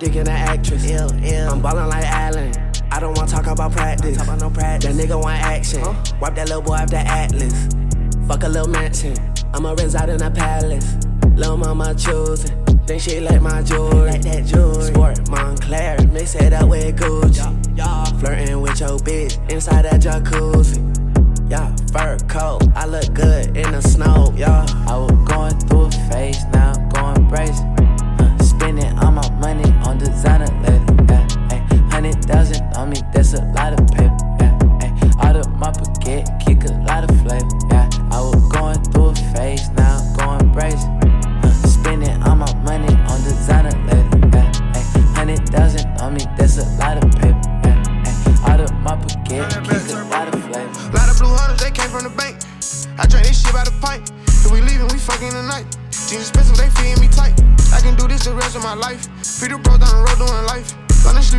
[0.00, 0.90] dick in an actress.
[0.90, 2.52] I'm ballin' like Allen.
[2.90, 4.16] I don't wanna talk about practice.
[4.16, 4.96] Talk about no practice.
[4.96, 5.82] That nigga want action.
[6.18, 7.68] Wipe that little boy off the atlas.
[8.26, 9.14] Fuck a little mansion.
[9.52, 10.96] I'ma reside in a palace.
[11.36, 12.64] Lil' mama choosing.
[12.86, 14.10] Think she like my jewelry.
[14.10, 14.84] Like that jewelry.
[14.84, 16.10] Sport Moncler.
[16.10, 18.20] Mix it up with Gucci.
[18.20, 20.80] Flirting with your bitch inside that jacuzzi.
[21.50, 22.62] Yeah, fur coat.
[22.74, 24.09] I look good in the snow.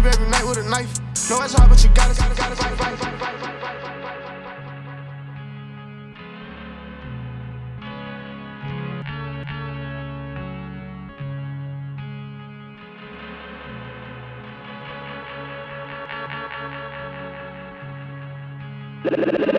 [0.01, 0.99] Sleep every night with a knife.
[1.29, 3.31] No, it's hard, but you gotta, gotta, gotta, gotta, gotta, gotta, gotta.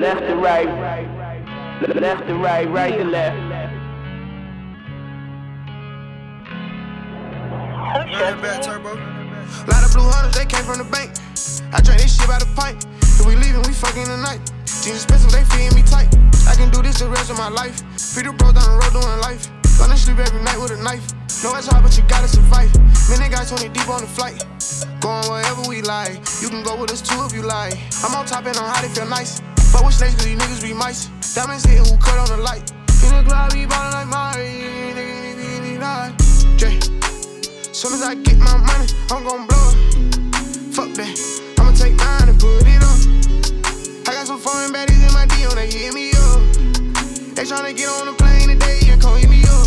[0.01, 0.69] Left to right.
[2.01, 3.73] Left to right, right to left.
[9.69, 11.15] Lot of blue hunters, they came from the bank.
[11.73, 12.85] I drank this shit by the pint.
[13.19, 14.41] If we leaving, we fucking tonight.
[14.83, 16.11] Jeans expensive, they feeding me tight.
[16.49, 17.83] I can do this the rest of my life.
[17.95, 19.47] Free the bro down the road doing life.
[19.79, 21.07] Gonna sleep every night with a knife.
[21.43, 22.71] No, it's hard, but you gotta survive.
[23.09, 24.45] Man, they got 20 deep on the flight.
[25.01, 26.19] Going wherever we like.
[26.41, 27.79] You can go with us too if you like.
[28.05, 29.41] I'm on top and on how they feel nice.
[29.71, 31.07] Fuck with snakes, these niggas be mice.
[31.35, 32.71] Diamonds hitting who cut on the light.
[33.03, 34.47] In the club, we ballin' like Mari.
[34.95, 36.22] Nigga, nigga, nigga, nigga.
[37.83, 40.73] Soon as I get my money, I'm gon' blow it.
[40.73, 41.19] Fuck that.
[41.59, 44.07] I'ma take mine and put it on.
[44.07, 46.39] I got some foreign baddies in my DM, they hit me up.
[47.35, 49.67] They tryna get on the plane today and hit me up.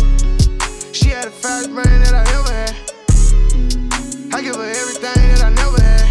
[0.94, 2.74] She had the fast brain that I ever had.
[4.32, 6.08] I give her everything that I never had.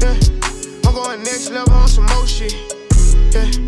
[0.00, 0.88] Yeah.
[0.88, 2.56] I'm going next level on some more shit.
[3.34, 3.65] Yeah.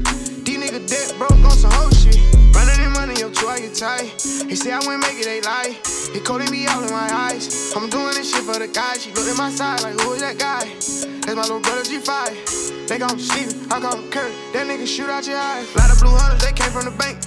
[3.28, 4.08] Up I get tight.
[4.48, 5.76] They say I wouldn't make it, they lie.
[6.16, 7.76] It coding me out in my eyes.
[7.76, 8.96] I'm doing this shit for the guy.
[8.96, 10.64] She looked at my side like, who is that guy?
[10.64, 12.88] That's my little brother G5.
[12.88, 14.32] They gon' Steven, I him Kurt.
[14.56, 15.68] That nigga shoot out your eyes.
[15.76, 17.20] Lot of blue hunters, they came from the bank.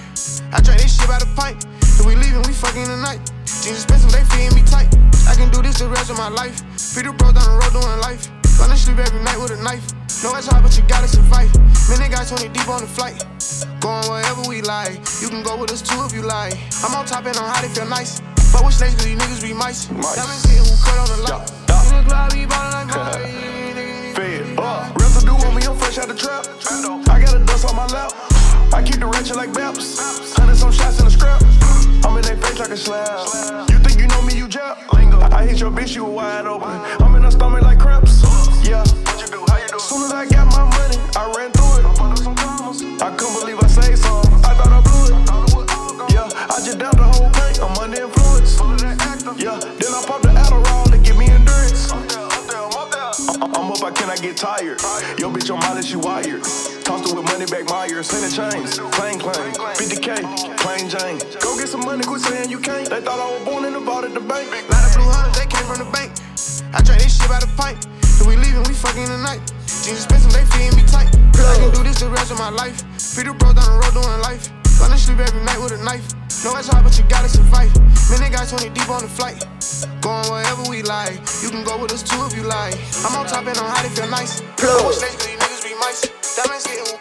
[0.50, 1.70] I drank this shit by the pint.
[1.86, 3.22] If we leaving, we fucking tonight.
[3.62, 4.90] Jeans expensive, they feeding me tight.
[5.30, 6.66] I can do this the rest of my life.
[6.82, 8.41] Feed the bro down the road doing life.
[8.62, 9.90] Gonna sleep every night with a knife.
[10.22, 11.50] No, it's hard, but you gotta survive.
[11.90, 13.26] Man, they got 20 deep on the flight.
[13.82, 15.02] Going wherever we like.
[15.18, 16.54] You can go with us too if you like.
[16.86, 18.22] I'm on top and on how they feel nice.
[18.54, 19.88] But with snakes, cause these niggas be mice.
[19.90, 21.50] Diamonds hitting who cut on the light.
[21.90, 24.14] In the club, we ballin' like.
[24.16, 24.94] Fed up.
[24.94, 26.46] Residue on me, I'm fresh out the trap.
[27.10, 28.14] I got a dust on my lap.
[28.78, 30.38] I keep the ratchet like Baps.
[30.38, 31.42] Hundred some shots in the scrap.
[32.06, 33.70] I'm in their face like a slab.
[33.72, 34.78] You think you know me, you jab.
[35.42, 36.70] I hit your bitch, you were wide open.
[37.04, 38.21] I'm in her stomach like cramps.
[38.72, 38.86] Yeah.
[39.84, 43.04] Soon as I got my money, I ran through it.
[43.04, 44.24] I couldn't believe I saved some.
[44.48, 46.16] I thought I blew it.
[46.16, 47.60] Yeah, I just downed the whole thing.
[47.60, 48.56] I'm under influence.
[49.36, 51.92] Yeah, then I popped the Adderall to give me endurance.
[51.92, 54.80] I'm up, I cannot get tired.
[55.20, 56.40] Yo, bitch, on mileage, she wired.
[56.88, 58.08] Tossed her with money back Myers.
[58.08, 59.52] Send the chains, plain claim.
[59.76, 60.24] 50K,
[60.64, 61.20] plain Jane.
[61.44, 62.88] Go get some money, quit saying you can't.
[62.88, 64.48] They thought I was born in the vault at the bank.
[64.72, 66.16] Lot of blue hunters, they came from the bank.
[66.72, 68.01] I drank this shit by the pint.
[68.22, 69.42] So we leaving, we fucking tonight.
[69.66, 71.10] Jesus Benson, they feeding me tight.
[71.10, 72.78] I can do this the rest of my life.
[73.18, 74.46] Peter bro down the road doing life.
[74.78, 76.06] Falling sleep every night with a knife.
[76.46, 77.74] No, it's hard, but you gotta survive.
[78.14, 79.42] Man, they got 20 deep on the flight.
[80.06, 81.18] Going wherever we like.
[81.42, 82.78] You can go with us too if you like.
[83.02, 84.42] I'm on top and I'm hot if you're nice.
[84.54, 84.94] Plug.
[85.02, 85.74] Niggas be.
[86.38, 86.94] Diamonds getting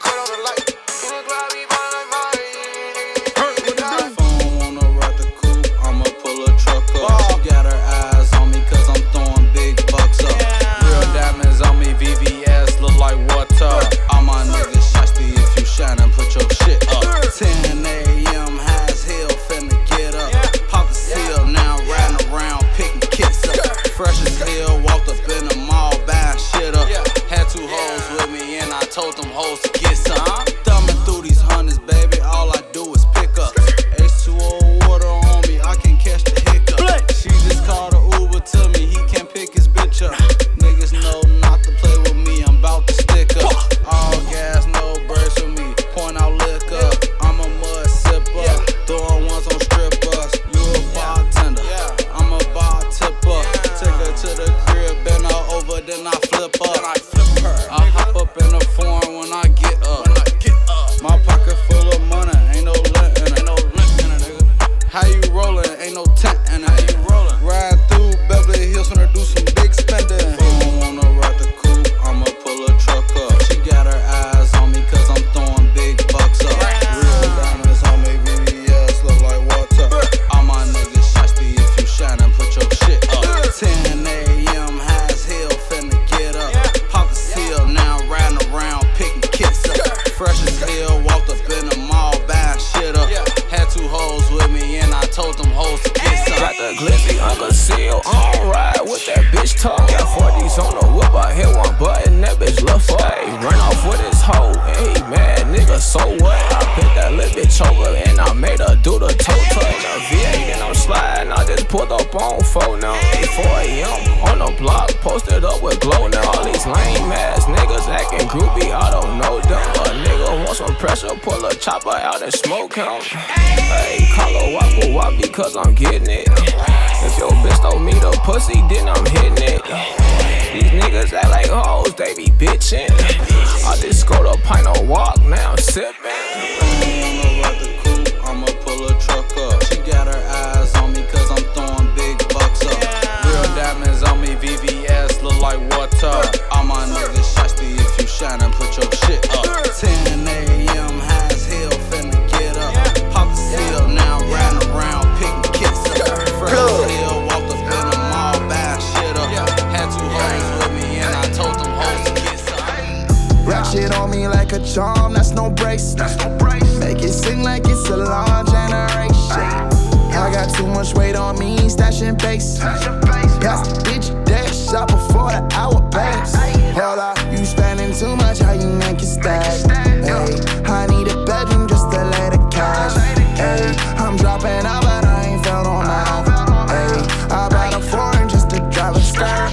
[174.71, 176.35] shot before the hour pass.
[176.79, 179.43] Hold up, you spending too much, how you make it stack?
[179.69, 182.95] Hey, I need a bedroom just to lay the cash.
[183.37, 186.71] Hey, I'm dropping out, but I ain't felt on out.
[186.71, 189.51] Hey, I bought a foreign just to drive a star.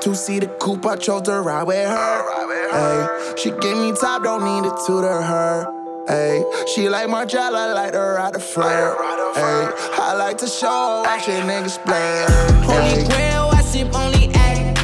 [0.00, 2.22] Two seater coupe, I chose to ride with her.
[2.70, 5.66] Hey, she give me top, don't need to tutor her.
[6.08, 6.42] Ay,
[6.72, 8.94] she like Margiela, like to ride the flare.
[8.98, 12.24] Ay, I like to show, watch your niggas play.
[12.64, 13.35] Holy grail
[13.84, 14.76] only act.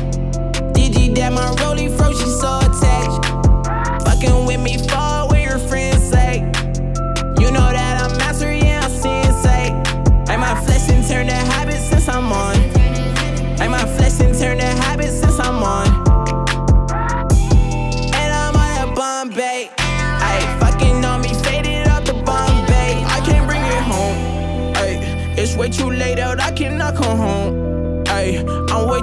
[0.75, 1.72] Did that my role?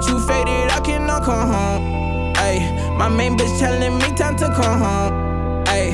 [0.00, 2.34] way too faded, I cannot come home.
[2.34, 5.64] Ayy, my main bitch telling me time to come home.
[5.66, 5.92] Ayy,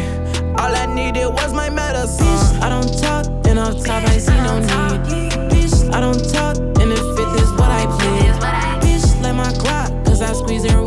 [0.58, 2.26] all I needed was my medicine.
[2.26, 5.30] Bitch, I don't talk, and off top I see no need.
[5.50, 8.36] Bitch, I don't talk, and if it is what I please.
[8.84, 10.86] Bitch, let my clock, cause I squeeze and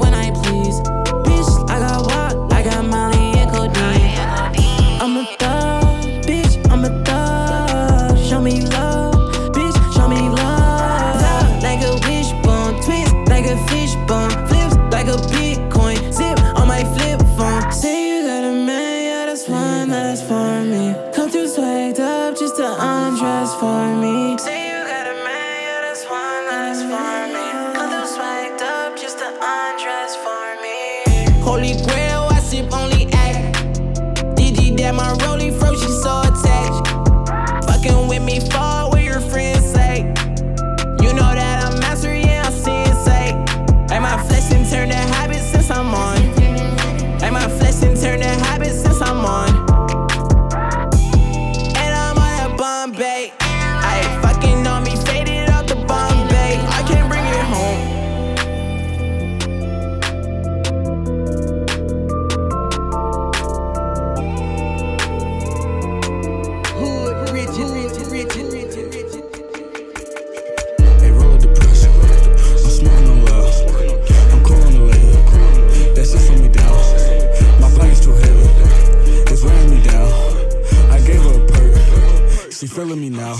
[82.79, 83.35] feeling me now.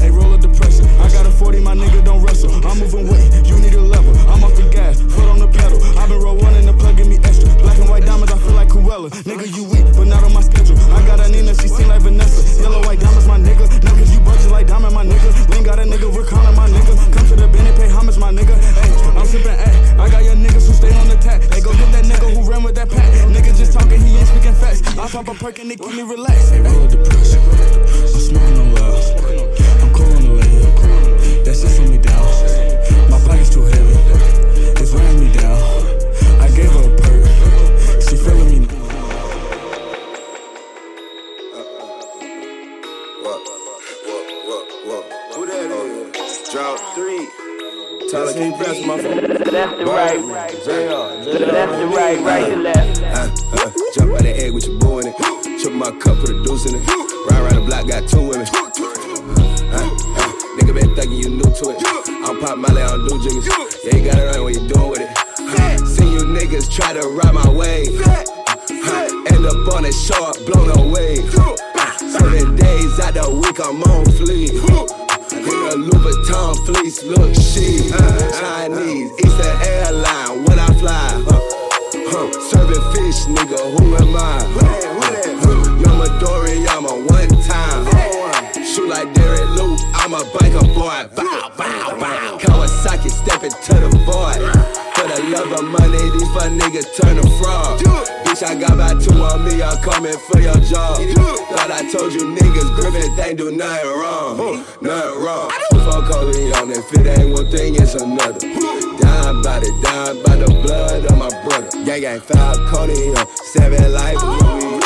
[0.00, 0.88] Hey, roll a depression.
[1.04, 2.48] I got a 40, my nigga don't wrestle.
[2.64, 4.16] I'm moving weight, you need a level.
[4.32, 5.76] I'm off the gas, foot on the pedal.
[6.00, 7.52] I've been roll one and the plug in me extra.
[7.60, 9.10] Black and white diamonds, I feel like Cruella.
[9.28, 10.78] Nigga, you weak, but not on my schedule.
[10.96, 12.40] I got a Nina, she seem like Vanessa.
[12.62, 13.68] Yellow white diamonds, my nigga.
[13.84, 15.28] Niggas, you budget like diamond, my nigga.
[15.52, 16.96] Lane got a nigga, we're calling my nigga.
[17.12, 18.56] Come to the Bennett, pay homage, my nigga.
[18.56, 19.76] Hey, I'm sipping, hey.
[20.00, 21.42] I got your niggas who stay on the tack.
[21.52, 23.12] Hey, go get that nigga who ran with that pack.
[23.28, 24.80] Nigga just talking, he ain't speaking facts.
[24.96, 26.25] I pop a perk and they keep me relaxed.
[103.26, 104.36] can't do nothing wrong.
[104.80, 105.50] Nothing wrong.
[105.50, 108.38] I don't fuck holding on if it ain't one thing, it's another.
[108.38, 111.66] Die by the die by the blood of my brother.
[111.82, 113.16] Yeah, yeah, five coding
[113.50, 114.78] seven life Louis.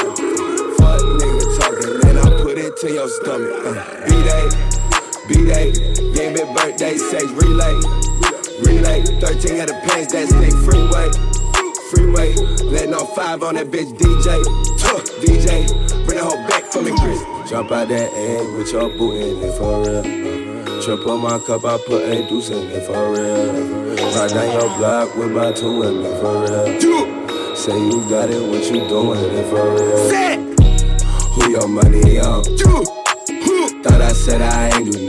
[0.80, 3.61] Fuck nigga talking, and I put it to your stomach.
[3.61, 4.49] Uh, B-day.
[5.28, 5.72] B-Day,
[6.16, 7.76] game it birthday, say relay,
[8.64, 11.07] relay, 13 of the pants, that stick freeway,
[11.93, 12.34] freeway,
[12.64, 14.43] letting off five on that bitch DJ,
[15.22, 15.80] DJ,
[17.61, 20.02] up out that egg with your boot in it for real.
[20.82, 23.96] Trip on my cup, I put a deuce in it for real.
[24.16, 27.54] Ride down your block with my two women for real.
[27.54, 30.08] Say you got it, what you doing it for real?
[31.34, 32.44] Who your money on?
[33.82, 34.99] Thought I said I ain't do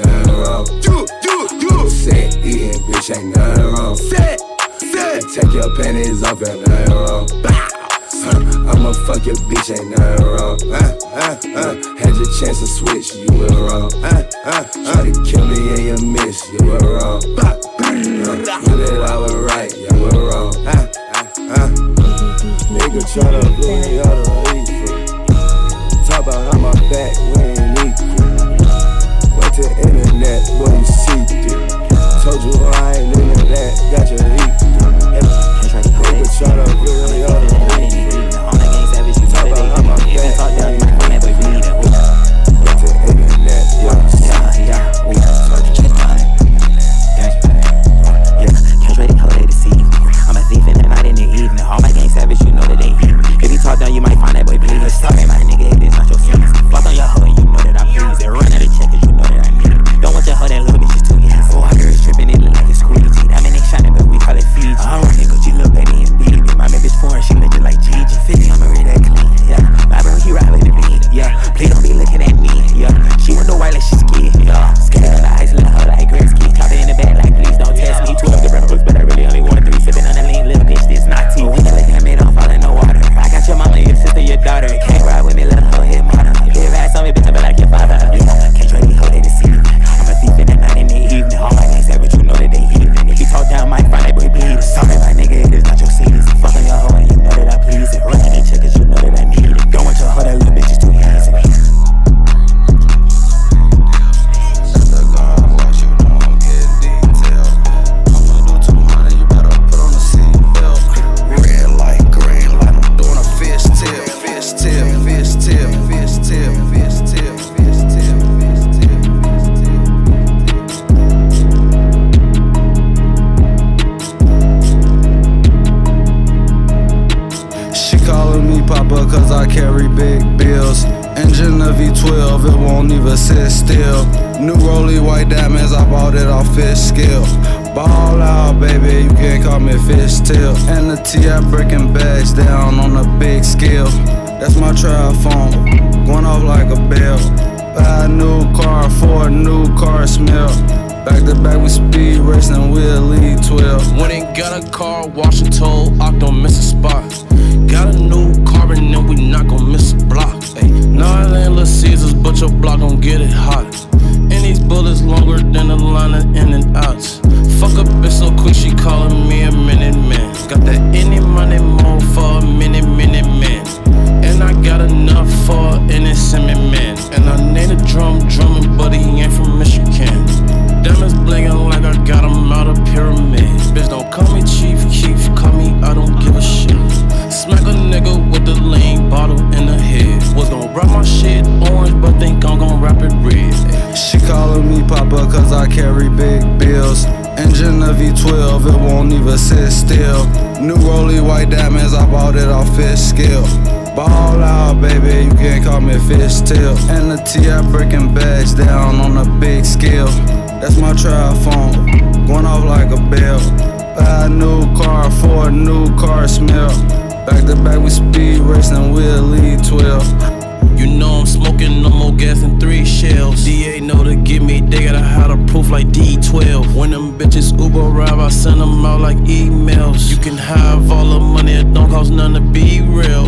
[225.51, 226.73] proof like D12.
[226.73, 230.09] When them bitches Uber arrive, I send them out like emails.
[230.09, 233.27] You can have all the money, it don't cost nothing to be real.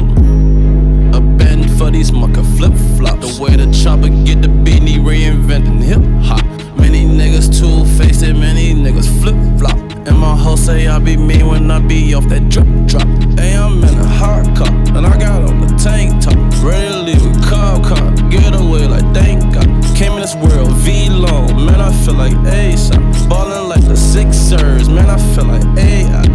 [1.17, 3.37] A bend for these mucker flip flops.
[3.37, 6.45] The way the chopper get the beanie reinventing hip hop.
[6.79, 9.82] Many niggas two faced and many niggas flip flop.
[10.05, 13.07] And my hoe say I be mean when I be off that drip drop.
[13.39, 16.35] Hey, I'm in a hard car, and I got on the tank top.
[16.61, 19.67] Ready to leave a cop car, get away like thank God.
[19.95, 23.29] Came in this world V long, man, I feel like ASAP.
[23.29, 26.32] Ballin' like the Sixers, man, I feel like AI.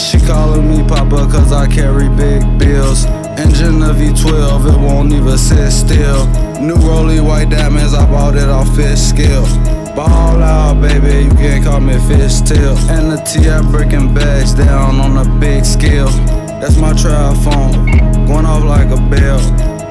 [0.00, 3.04] She calling me Papa cause I carry big bills.
[3.36, 6.26] Engine of V12, it won't even sit still.
[6.58, 9.44] New Rolly white diamonds, I bought it off fish scale.
[9.94, 12.76] Ball out, baby, you can't call me fish tail.
[12.88, 16.08] And the TI breaking bags down on a big scale.
[16.60, 17.72] That's my triphone,
[18.26, 19.40] going off like a bell.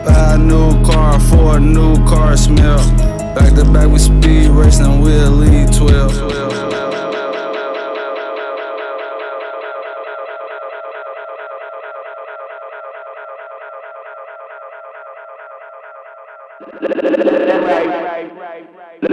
[0.05, 2.79] Buy a new car for a new car smell.
[3.35, 6.68] Back to back with speed racing, we'll lead 12.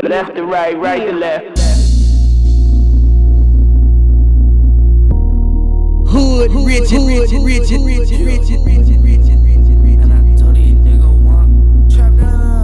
[0.03, 1.59] Left to right, right to left.
[6.09, 9.27] Hood, rich, rich, rich, rich, rich, rich,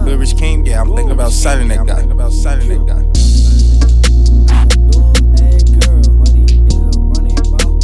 [0.03, 2.01] Good Rich King, yeah, I'm thinking about signing that guy.
[2.01, 3.03] About signing that guy.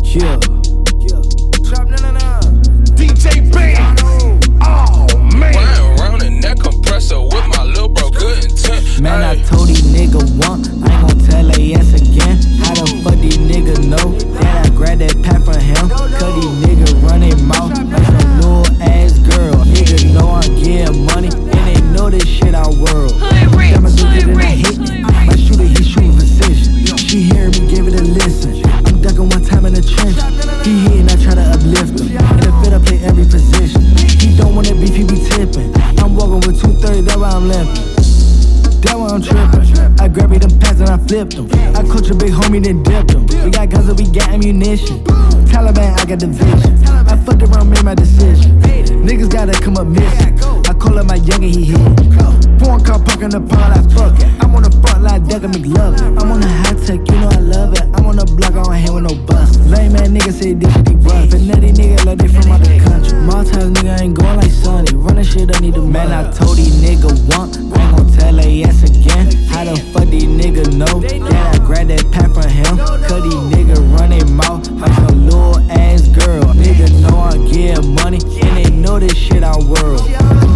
[0.04, 0.59] Yeah.
[6.90, 9.02] In that compressor with my little bro, good intent.
[9.02, 12.38] Man, I told these nigga one, I ain't gon' tell they ass again.
[12.60, 15.90] How the fuck these nigga know that I grabbed that pack from him?
[15.90, 19.64] Cause these nigga running mouth like some little ass girl.
[19.66, 23.14] Nigga know I'm getting money, and they know this shit our world.
[23.20, 25.02] Diamonds are good and I hit it.
[25.26, 26.98] My shooter, he shooting precision.
[26.98, 28.62] She hearing me, give it a listen.
[28.66, 30.18] I'm ducking one time in the trench.
[30.66, 32.18] He hitting, I try to uplift him.
[32.18, 34.09] In the fit, I play every position.
[34.20, 35.72] He don't wanna beef, he be tipping.
[36.00, 38.00] I'm walking with 230, that's why I'm limping.
[38.82, 40.00] That why I'm tripping.
[40.00, 41.50] I grab me them pads and I flipped them.
[41.76, 43.28] I coach a big homie, then dipped them.
[43.44, 45.04] We got guns and we got ammunition.
[45.52, 46.88] Taliban, I got the vision.
[46.88, 48.62] I fucked around, made my decision.
[49.04, 50.40] Niggas gotta come up missing.
[50.68, 52.39] I call up my youngin', he hit.
[52.60, 54.28] Foreign car park in the pond, I fuck it.
[54.44, 56.20] I'm on the front line, Decker McLovin.
[56.20, 57.84] I'm on the high tech, you know I love it.
[57.96, 59.60] I'm on the block, I don't hang with no bust.
[59.66, 61.34] Lame man niggas say this shit be rough.
[61.34, 63.18] And nutty nigga like they from out the country.
[63.24, 64.92] Maltese nigga ain't going like Sonny.
[64.96, 66.12] Running shit, I need the man.
[66.12, 69.32] I told these nigga one, I ain't gon' tell ass again.
[69.48, 72.78] How the fuck these nigga know that I grabbed that pack from him?
[73.08, 76.44] Cause these nigga running mouth like some little ass girl.
[76.54, 80.04] Nigga know I'm getting money, and they know this shit our world.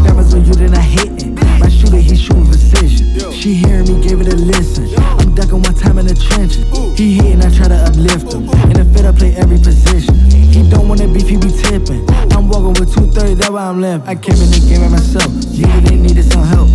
[0.04, 1.36] Diamonds on you, then I hitting.
[1.60, 3.32] My shooter, he shooting precision.
[3.32, 4.90] She hearing me, gave it a listen.
[4.98, 6.56] I'm ducking one time in the trench.
[6.98, 8.50] He hitting, I try to uplift him.
[8.70, 10.16] In the fit, I play every position.
[10.30, 12.06] He don't wanna beef, he be tipping.
[12.34, 14.08] I'm walking with 230, that's why I'm limping.
[14.08, 15.32] I came in the game by myself.
[15.50, 16.70] Yeah, they needed some help.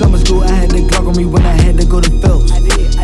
[0.00, 2.56] Summer school, I had the Glock on me when I had to go to Phelps.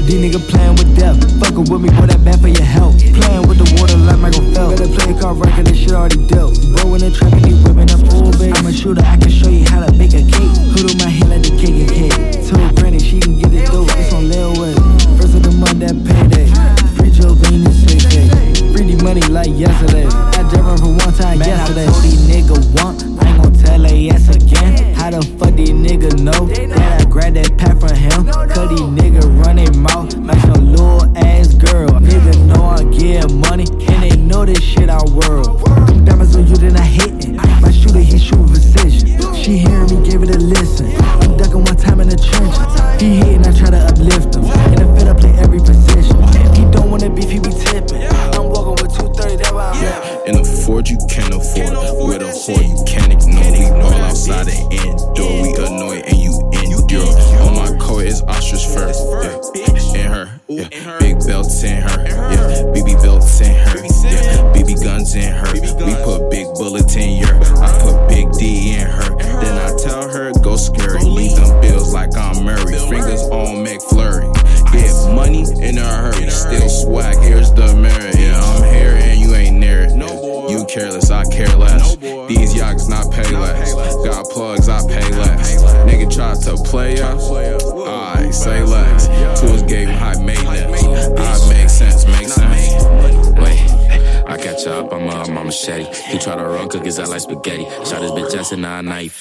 [0.09, 1.21] These nigga playing with death.
[1.45, 2.97] Fucking with me, boy, that bad for your health.
[3.13, 4.81] Playing with the water like Michael Phelps.
[4.81, 6.57] Better play a car record, this shit already dealt.
[6.73, 8.57] Bro, in the trap and he whipping up full baby.
[8.57, 10.57] I'm a shooter, I can show you how to bake a cake.
[10.73, 12.17] Hood on my head like the cake and cake.
[12.49, 13.93] Told Granny she can get it dope.
[14.01, 14.73] It's on layaway.
[15.21, 16.49] First of the month, that payday.
[16.97, 18.73] Free Joe Green and 6K.
[18.73, 20.09] Free the money like yesterday.
[20.09, 21.85] I jumped for one time yesterday.
[21.85, 23.16] I told these nigga ain't
[23.51, 24.95] tell her yes again.
[24.95, 28.27] How the fuck these niggas know that I grabbed that pack from him?
[28.51, 31.89] Cause these niggas run their mouth like some little ass girl.
[31.91, 35.61] Niggas know I get money and they know this shit I world.
[35.89, 37.35] Them diamonds on you, then I hit it.
[37.61, 39.35] My shooter, he shoot precision.
[39.35, 40.96] She hearing me, give it a listen.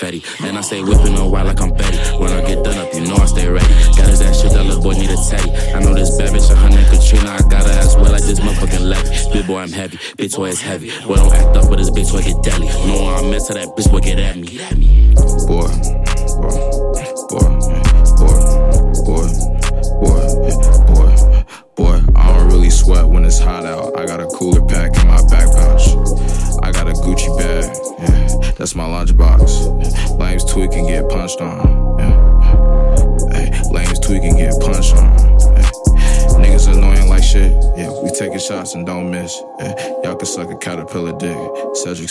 [0.06, 0.43] confetti.
[0.43, 1.97] Then I stay whipping a while like I'm Betty.
[2.18, 3.68] When I get done up, you know I stay ready.
[3.97, 5.51] Got his ass shit, that little boy need a teddy.
[5.74, 7.32] I know this bad bitch, a hundred Katrina.
[7.32, 9.34] I got her ass well like this motherfucking left.
[9.34, 9.97] Big boy, I'm heavy.
[10.18, 10.89] Bitch boy is heavy.
[11.06, 12.68] Boy, don't act up with this bitch boy, get deadly.
[12.88, 14.95] No, I'm mess that bitch boy, get at me.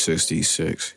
[0.04, 0.94] 66.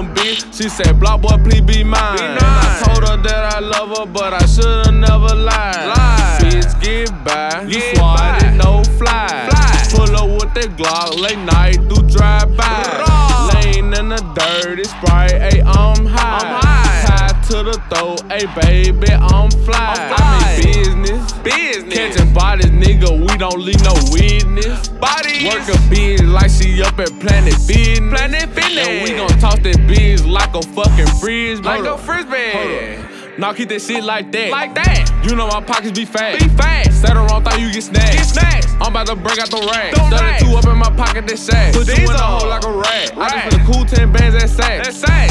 [0.00, 0.56] Got her work some bitch.
[0.56, 2.18] She said, Block boy, please be mine.
[2.20, 6.40] And I told her that I love her, but I should've never lied.
[6.40, 7.62] Bitch, get by.
[7.62, 9.48] You swatted, no fly.
[9.90, 13.50] Pull up with that Glock, late night, do drive by.
[13.54, 17.04] Laying in the dirt, it's bright, ayy, I'm high.
[17.06, 19.94] Tied to the throat, ayy, baby, I'm fly.
[20.16, 21.32] I'm in business.
[21.40, 21.94] Business.
[21.94, 24.89] Catching bodies, nigga, we don't leave no witness.
[25.00, 25.44] Bodies.
[25.48, 28.10] Work a bitch like she up at Planet Fitness.
[28.10, 28.86] Planet Fitness.
[28.86, 31.66] And we gon' toss that bitch like a fucking frisbee.
[31.66, 33.38] Like a frisbee.
[33.38, 34.50] Now keep that shit like that.
[34.50, 35.08] Like that.
[35.24, 36.38] You know my pockets be fat.
[36.38, 36.92] Be fat.
[36.92, 38.12] Set the wrong thought you get snatched.
[38.12, 38.68] Get snatched.
[38.80, 39.94] I'm about to break out the rack.
[40.40, 41.72] Two up in my pocket, that sack.
[41.72, 43.16] Put you in the hole like a rat.
[43.16, 44.84] I just put the cool 10 bands that sack.
[44.84, 45.30] That sack.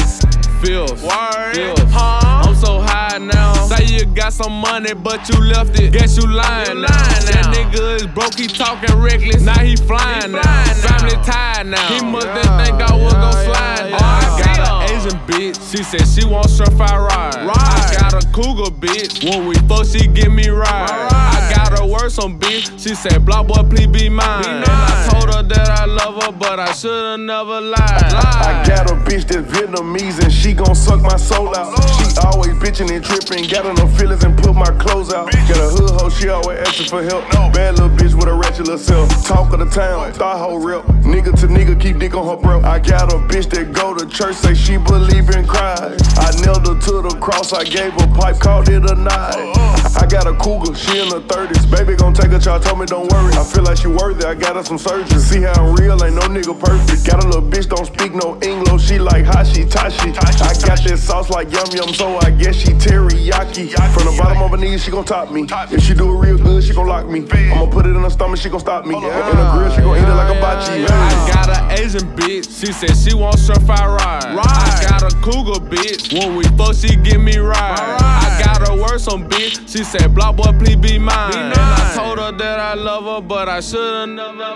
[0.60, 1.00] Feels.
[1.00, 1.80] Feels.
[1.92, 2.29] Huh?
[3.20, 3.66] I'm so high now.
[3.66, 5.92] Say you got some money, but you left it.
[5.92, 6.88] Guess you lying now.
[6.88, 9.42] That nigga is broke, he talking reckless.
[9.42, 10.64] Now he flying now.
[10.74, 11.88] Family tied now.
[11.88, 13.90] He must didn't think I was gon' slide.
[13.90, 13.98] now.
[13.98, 14.49] I got an
[15.00, 15.70] Asian bitch.
[15.70, 17.36] She said she wants surfire ride.
[17.36, 19.24] I got a cougar bitch.
[19.24, 20.90] When we fuck, she give me ride.
[20.90, 22.78] I got her work on bitch.
[22.78, 24.44] She said, Block boy, please be mine.
[24.44, 27.80] And I told her that I love her, but I should've never lied.
[27.80, 31.72] I got a bitch that's Vietnamese and she gon' suck my soul out.
[31.96, 35.30] She always bitching and tripping, got on her feelings and put my clothes out.
[35.32, 37.24] Got a hood hoe, she always asking for help.
[37.54, 39.08] Bad little bitch with a ratchet little self.
[39.26, 40.84] Talk of the town, thought hoe rip.
[41.04, 42.64] Nigga to nigga, keep dick on her breath.
[42.64, 46.18] I got a bitch that go to church, say she believe in Christ.
[46.18, 49.54] I nailed her to the cross, I gave her pipe, called it a night.
[49.96, 51.70] I got a cougar, she in her 30s.
[51.70, 53.32] Baby gon' take a charge, told me don't worry.
[53.34, 55.18] I feel like she worthy, I got her some surgery.
[55.18, 57.06] See how I'm real, ain't no nigga perfect.
[57.06, 60.10] Got a little bitch, don't speak no English, she like Hashi Tashi.
[60.10, 63.70] I got that sauce like yum yum, so I guess she teriyaki.
[63.94, 65.46] From the bottom of her knees, she gon' top me.
[65.70, 67.26] If she do it real good, she gon' lock me.
[67.30, 68.96] I'ma put it in her stomach, she gon' stop me.
[68.96, 70.84] In the grill, she gon' eat it like a bachi.
[70.86, 72.48] I got an Asian bitch.
[72.60, 74.79] She said she wants surfire ride.
[74.80, 76.12] I got a cougar bitch.
[76.12, 77.98] When we fuck, she give me ride.
[78.00, 79.68] I got her work some bitch.
[79.70, 81.34] She said, Block boy, please be mine.
[81.34, 84.50] And I told her that I love her, but I should've never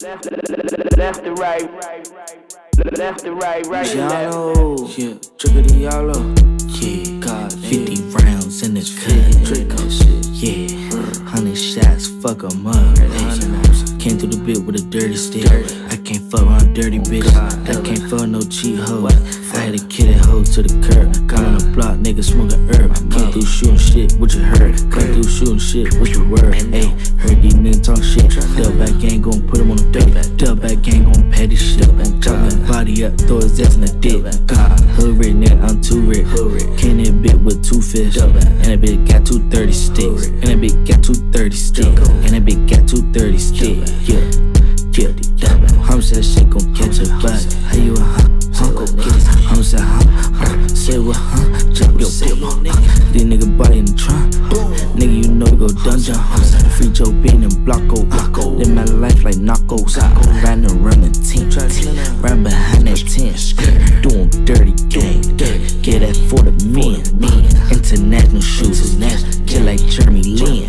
[0.00, 0.30] Left,
[0.96, 1.68] left to right.
[2.96, 4.22] Left to right, right to left.
[4.22, 6.38] Giallo, yeah, trigger the Yalo.
[6.80, 9.44] Yeah, got 50 rounds in this cut.
[9.44, 10.90] Draco shit, yeah.
[11.24, 13.77] 100 shots, fuck fuck 'em up.
[13.98, 15.44] Came through the bit with a dirty stick.
[15.90, 17.26] I can't fuck around dirty bitch.
[17.34, 19.08] I can't fuck no cheat hoe.
[19.08, 19.12] I
[19.58, 21.26] had a kid that hoe to the curb.
[21.26, 22.94] Got on the block, nigga smoking herb.
[23.10, 24.78] Came through shooting shit, what you heard?
[24.94, 26.54] Came through shooting shit, what you word?
[26.54, 26.88] Hey,
[27.18, 28.30] heard these niggas talk shit.
[28.56, 30.36] Dub back gang gon' put him on the dirt.
[30.38, 31.90] Dub back gang gon' pet his shit.
[32.22, 34.22] Chop that body up, throw his ass in the dick.
[34.46, 36.24] God, hood red nigga, I'm too red.
[36.78, 38.16] Can that bit with two fish.
[38.16, 40.26] And that bitch got 230 sticks.
[40.26, 42.08] And that bitch got 230 sticks.
[42.08, 43.87] And that bitch got 230 sticks.
[43.88, 44.57] Yeah,
[44.98, 45.48] yeah.
[45.86, 47.44] Hum said shit gon' catch a body.
[47.70, 48.28] How you a huh?
[48.52, 49.22] Huh, go get it.
[49.46, 50.02] Hum said huh?
[50.34, 50.68] huh.
[50.68, 51.72] Say what huh?
[51.72, 52.42] Jump your bitch.
[52.42, 53.12] Huh.
[53.12, 54.34] These nigga body in the trunk.
[54.98, 56.16] Nigga, you know we go dungeon.
[56.18, 56.68] Huh.
[56.70, 58.02] Free Joe Bean and Blocko.
[58.58, 59.96] Live my life like knockos.
[60.42, 61.56] Riding around the tent.
[62.20, 63.38] Right behind that tent.
[64.02, 65.22] Doing dirty game.
[65.82, 67.06] Get that for the men.
[67.70, 68.96] International shoes.
[69.46, 70.66] Just like Jeremy Lin.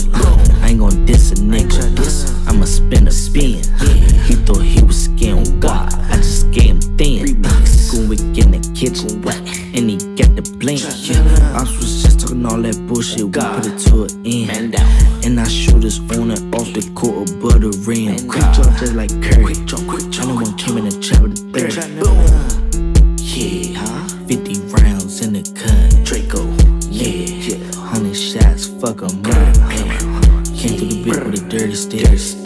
[0.61, 2.47] I ain't gon' diss a nigga.
[2.47, 3.61] I'ma spin a spin.
[4.27, 5.93] He thought he was scaring wide.
[6.11, 7.41] I just gave him thin.
[8.07, 9.21] Week in the kitchen.
[9.75, 10.81] And he got the blink.
[10.81, 11.57] Yeah.
[11.57, 13.23] I was just talking all that bullshit.
[13.25, 14.75] We put it to an end.
[15.25, 15.83] And I shoot
[16.17, 18.29] on and off the court above the rim.
[18.29, 19.53] Quick jump just like Curry.
[20.21, 21.73] Anyone came in the trap with the third.
[23.19, 24.07] Yeah, huh?
[24.27, 26.05] 50 rounds in the cut.
[26.05, 26.41] Draco.
[26.89, 29.55] Yeah, 100 shots, fuck 'em up.
[30.55, 32.38] Came through the bit with a dirty stick.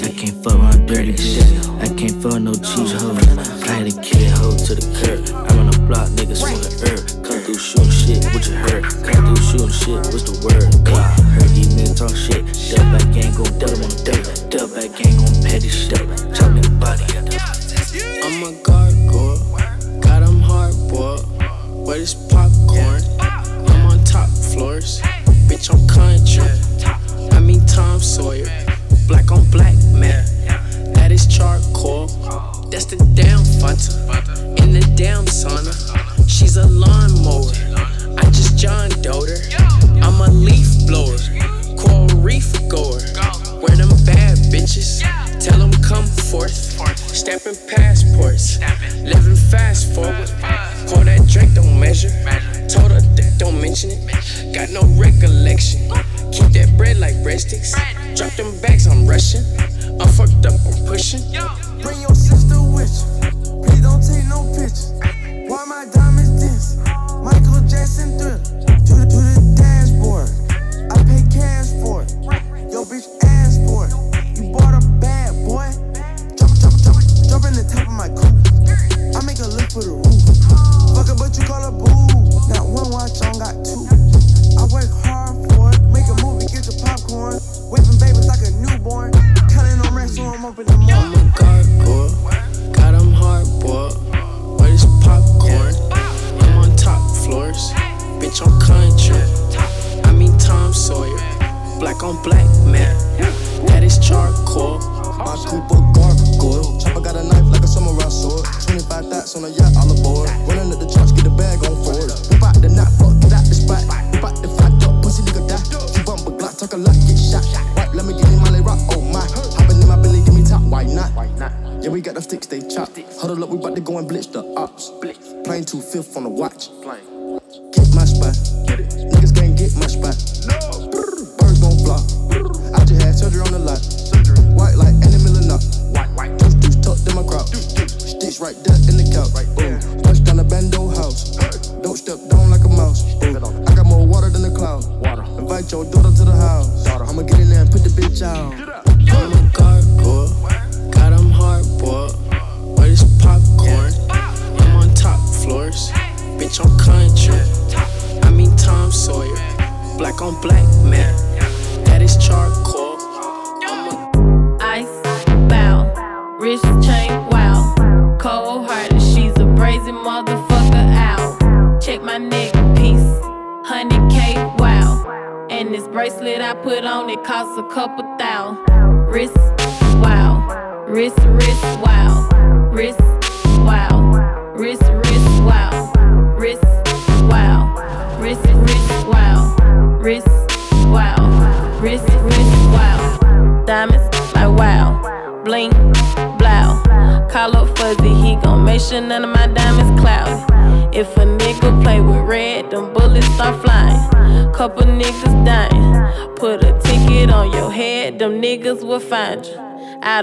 [9.84, 10.86] Shit, what's the word?
[10.86, 12.44] God, heard these niggas talk shit.
[12.72, 14.24] Dub back gang gon' dub on dirt.
[14.50, 16.03] Dub back gang gon' petty shit.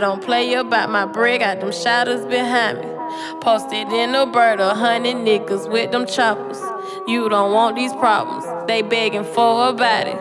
[0.01, 2.86] Don't play about my bread, got them shadows behind me.
[3.40, 6.61] Posted in a bird, a hundred niggas with them choppers.
[7.07, 10.14] You don't want these problems, they begging for a body.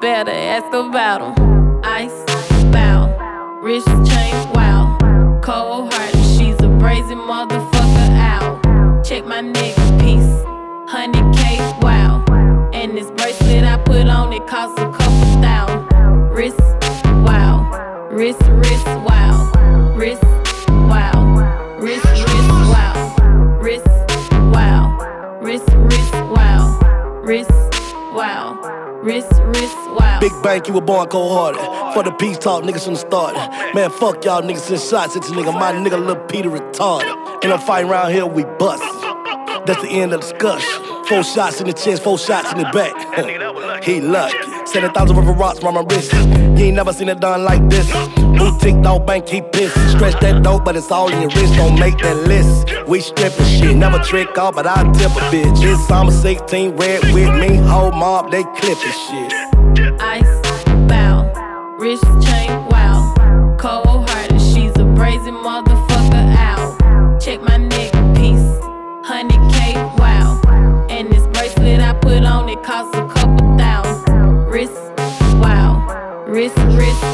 [0.00, 1.80] Better ask about them.
[1.84, 2.24] Ice,
[2.72, 3.06] bow,
[3.62, 4.98] wrist chain, wow.
[5.42, 9.04] Cold hearted, she's a brazen motherfucker out.
[9.04, 10.34] Check my neck piece,
[10.90, 12.24] 100k, wow.
[12.72, 14.79] And this bracelet I put on, it costs
[30.42, 31.94] bank, you were born cold hearted.
[31.94, 33.34] For the peace talk, niggas from the start.
[33.74, 35.52] Man, fuck y'all niggas since shots at this nigga.
[35.52, 37.42] My nigga Lil Peter retarded.
[37.44, 38.82] No fighting around here, we bust.
[39.66, 41.04] That's the end of the discussion.
[41.06, 43.84] Four shots in the chest, four shots in the back.
[43.84, 44.36] he lucky.
[44.66, 46.12] Send a thousand of rocks from my wrist.
[46.12, 47.90] You ain't never seen it done like this.
[48.40, 49.76] Boutique dog bank, keep pissed.
[49.90, 51.54] Stretch that dope, but it's all in your wrist.
[51.56, 52.88] Don't make that list.
[52.88, 55.62] We strippin' shit, never trick off, but I tip a bitch.
[55.62, 59.32] It's summer 16, red with me, whole mob, they clippin' shit.
[60.00, 60.40] Ice,
[60.88, 63.14] bow, wrist chain, wow.
[63.58, 67.20] Cold hearted, she's a brazen motherfucker out.
[67.20, 68.50] Check my neck piece,
[69.04, 70.40] 100k, wow.
[70.88, 73.82] And this bracelet I put on, it costs a couple thou.
[74.48, 74.72] Wrist,
[75.42, 76.24] wow.
[76.26, 77.09] Wrist, wrist,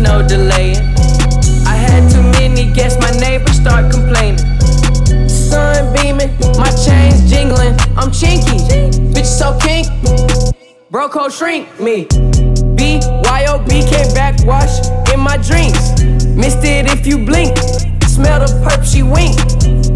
[0.00, 0.78] no delaying.
[1.66, 4.38] I had too many guests, my neighbors start complaining.
[5.28, 7.74] Sun beaming, my chains jingling.
[7.96, 8.58] I'm chinky,
[9.12, 9.86] bitch so kink.
[10.90, 12.06] code shrink me.
[12.76, 14.36] B Y O B came back.
[14.38, 16.02] backwash in my dreams.
[16.34, 17.56] Missed it if you blink.
[18.08, 19.36] Smell the perp, she wink.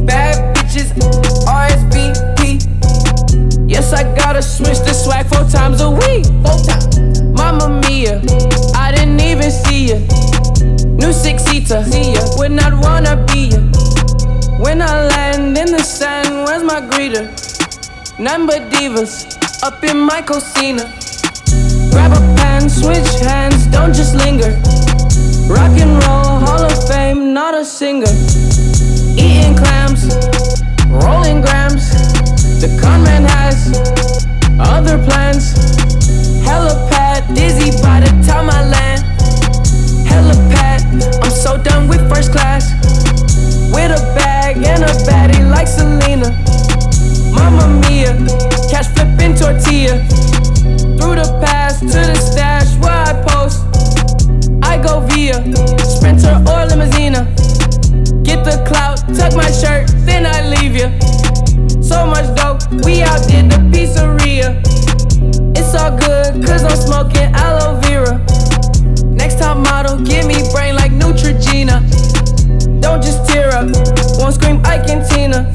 [0.06, 0.92] Bad bitches,
[1.46, 2.60] RSVP.
[3.68, 6.26] Yes, I gotta switch the swag four times a week.
[6.44, 7.13] Four times.
[7.34, 8.22] Mama Mia,
[8.74, 9.98] I didn't even see ya.
[10.86, 12.22] New six seater, see ya.
[12.38, 13.60] Would not wanna be ya.
[14.58, 17.26] When I land in the sand, where's my greeter?
[18.18, 19.26] None but divas,
[19.62, 20.84] up in my cocina.
[21.90, 24.52] Grab a pen, switch hands, don't just linger.
[25.48, 28.12] Rock and roll, Hall of Fame, not a singer.
[29.18, 30.06] Eating clams,
[30.88, 31.90] rolling grams.
[32.60, 33.58] The conman has
[34.58, 35.52] other plans.
[36.44, 39.02] Helipad, dizzy by the time I land.
[40.08, 40.80] Helipad,
[41.24, 42.72] I'm so done with first class.
[43.72, 46.30] With a bag and a baddie like Selena.
[47.34, 48.14] Mamma mia,
[48.70, 49.98] cash flipping tortilla.
[50.98, 53.64] Through the past to the stash where I post.
[54.62, 55.42] I go via
[55.84, 57.14] Sprinter or limousine.
[58.22, 60.88] Get the clout, tuck my shirt, then I leave ya.
[61.80, 64.73] So much dope, we outdid the pizzeria.
[65.56, 68.18] It's all good, cause I'm smoking aloe vera.
[69.14, 71.80] Next top model, give me brain like Neutrogena.
[72.80, 73.68] Don't just tear up,
[74.18, 75.52] won't scream Ike and Tina.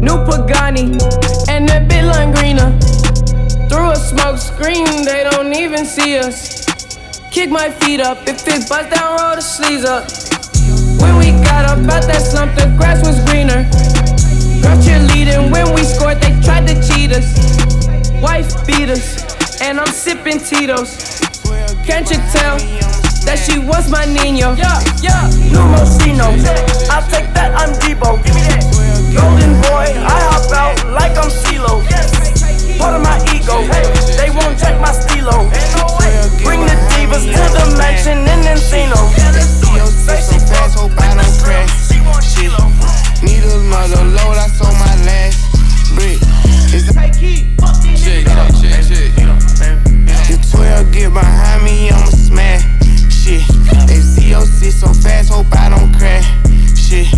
[0.00, 0.98] New Pagani,
[1.48, 2.04] and that bit
[2.36, 2.70] greener.
[3.68, 6.64] Through a smoke screen, they don't even see us.
[7.30, 10.04] Kick my feet up, if it bust down, roll the sleeves up.
[11.00, 13.64] When we got up out that slump, the grass was greener.
[14.62, 17.65] Got Girl cheerleading, when we scored, they tried to cheat us.
[18.20, 21.20] Wife beat us, and I'm sipping Tito's.
[21.84, 22.58] Can't you tell
[23.26, 24.54] that she was my Nino?
[24.54, 25.30] Yeah, yeah.
[25.52, 26.34] Numosino,
[26.90, 28.18] I'll take that, I'm Debo.
[29.14, 31.80] Golden boy, I hop out like I'm CeeLo.
[32.78, 33.64] Part of my ego,
[34.16, 35.48] they won't check my stilo.
[36.44, 39.00] Bring the divas to the mansion in Encino.
[39.88, 41.70] Say so fast, hope I don't crash.
[42.22, 42.52] Shit.
[43.22, 45.40] Need another load, I sold my last
[45.94, 46.20] brick.
[46.74, 47.55] Is check,
[50.76, 52.60] 12 get behind me, I'ma smash.
[53.08, 53.40] Shit.
[53.88, 56.28] FCO6 so fast, hope I don't crash.
[56.76, 57.08] Shit.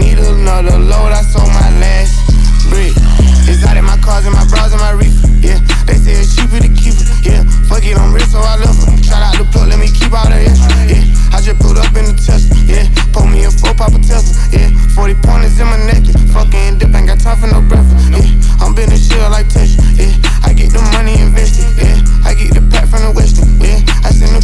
[0.00, 2.24] Need another load, I sold my last
[2.72, 2.96] brick.
[3.44, 5.28] It's out in my cars and my bras and my reefer.
[5.44, 7.08] Yeah, they say it's cheaper to keep it.
[7.20, 9.04] Yeah, fuck it, I'm rich, so I love it.
[9.04, 10.72] Shout out the plug, let me keep all the extra.
[10.88, 12.56] Yeah, I just put up in the Tesla.
[12.64, 14.32] Yeah, pull me a four pop a Tesla.
[14.56, 16.00] Yeah, 40 pointers in my neck.
[16.32, 18.08] Fucking dip, ain't got time for no breakfast.
[18.08, 19.84] Yeah, I'm been a shit like Tesla.
[19.94, 21.68] Yeah, I get the money invested.
[21.76, 22.65] Yeah, I get the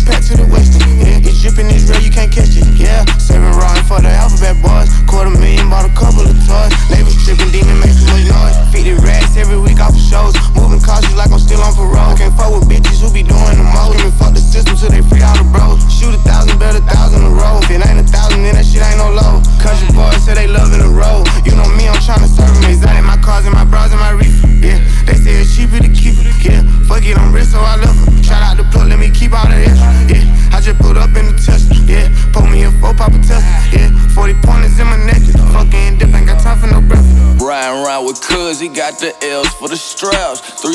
[0.02, 0.74] Pack to the west.
[0.98, 2.66] Yeah, it's dripping, it's real, you can't catch it.
[2.74, 4.90] Yeah, seven round for the alphabet boys.
[5.06, 6.74] Quarter million, bought a couple of toys.
[6.90, 7.91] Neighbors tripping, demon make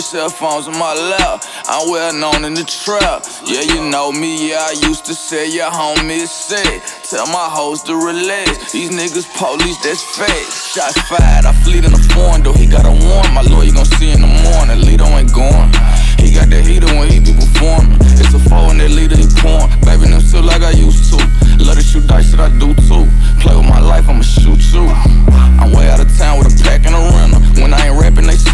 [0.07, 1.43] cell phones in my lap.
[1.67, 3.27] I'm well known in the trap.
[3.43, 6.79] Yeah, you know me, yeah, I used to say your homie is sick.
[7.03, 8.71] Tell my hoes to relax.
[8.71, 10.47] These niggas police, that's fake.
[10.47, 13.33] Shots fired, I fleet in the foreign, though he got a warrant.
[13.33, 14.79] My lawyer gon' see in the morning.
[14.79, 15.75] Lito ain't going.
[16.23, 17.99] He got the heater when he be performing.
[18.15, 19.75] It's a four and that leader he pouring.
[19.83, 21.19] Baby, them still like I used to.
[21.59, 23.03] Love to shoot dice that I do too.
[23.43, 24.87] Play with my life, I'ma shoot too.
[25.59, 27.41] I'm way out of town with a pack and a rental.
[27.59, 27.96] When I ain't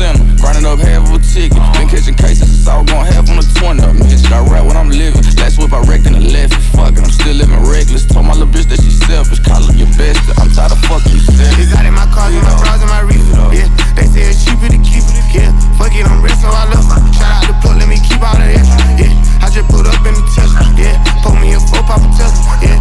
[0.04, 0.36] rapping, they send 'em.
[0.38, 1.62] Grinding up half of a ticket.
[1.74, 3.82] Been catching cases, it's all going half on the 20.
[4.04, 5.24] Bitch, I rap when I'm living.
[5.38, 6.54] Last whip I wrecked in the left.
[6.76, 8.06] Fuck it, I'm still living reckless.
[8.06, 9.40] Told my little bitch that she selfish.
[9.40, 10.20] Call her your best.
[10.40, 11.60] I'm tired of fucking you selfish.
[11.60, 13.36] It's out in my cars and my bras and my reefer.
[13.54, 15.26] Yeah, they say it's cheaper to keep it.
[15.34, 17.16] Yeah, fuck it, I'm rich, so I love it.
[17.16, 18.84] Shout out the plug, let me keep all the extra.
[19.00, 20.64] Yeah, I just put up in the Tesla.
[20.78, 22.60] Yeah, pull me a four pop a Tesla.
[22.62, 22.73] Yeah,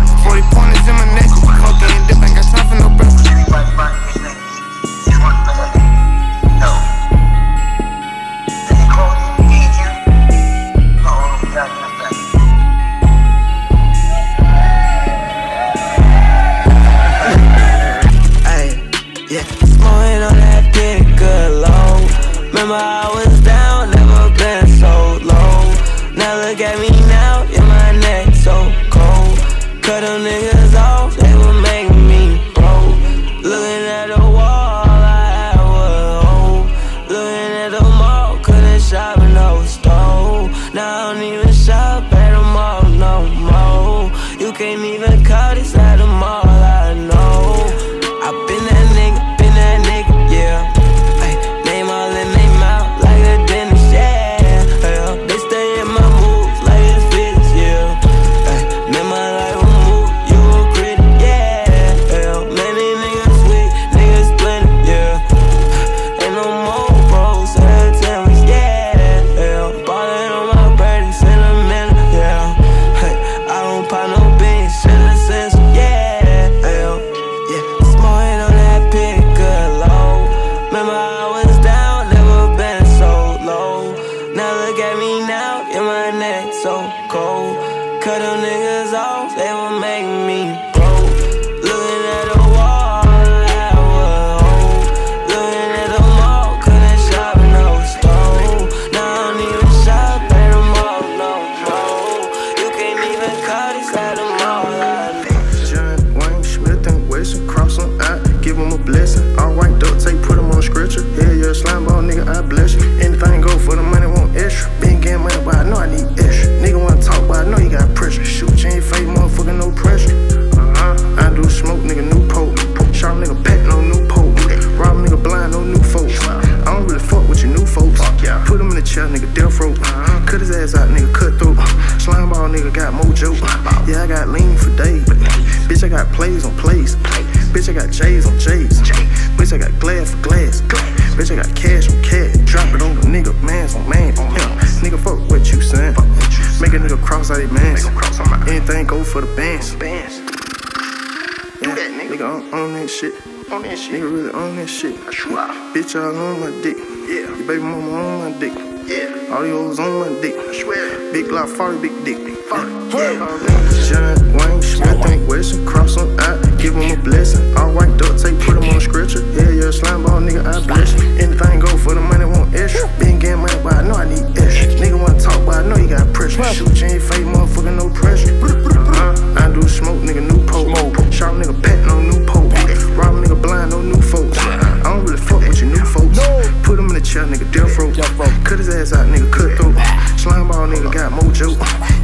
[191.13, 191.57] mojo.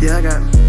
[0.02, 0.68] Yeah, I got.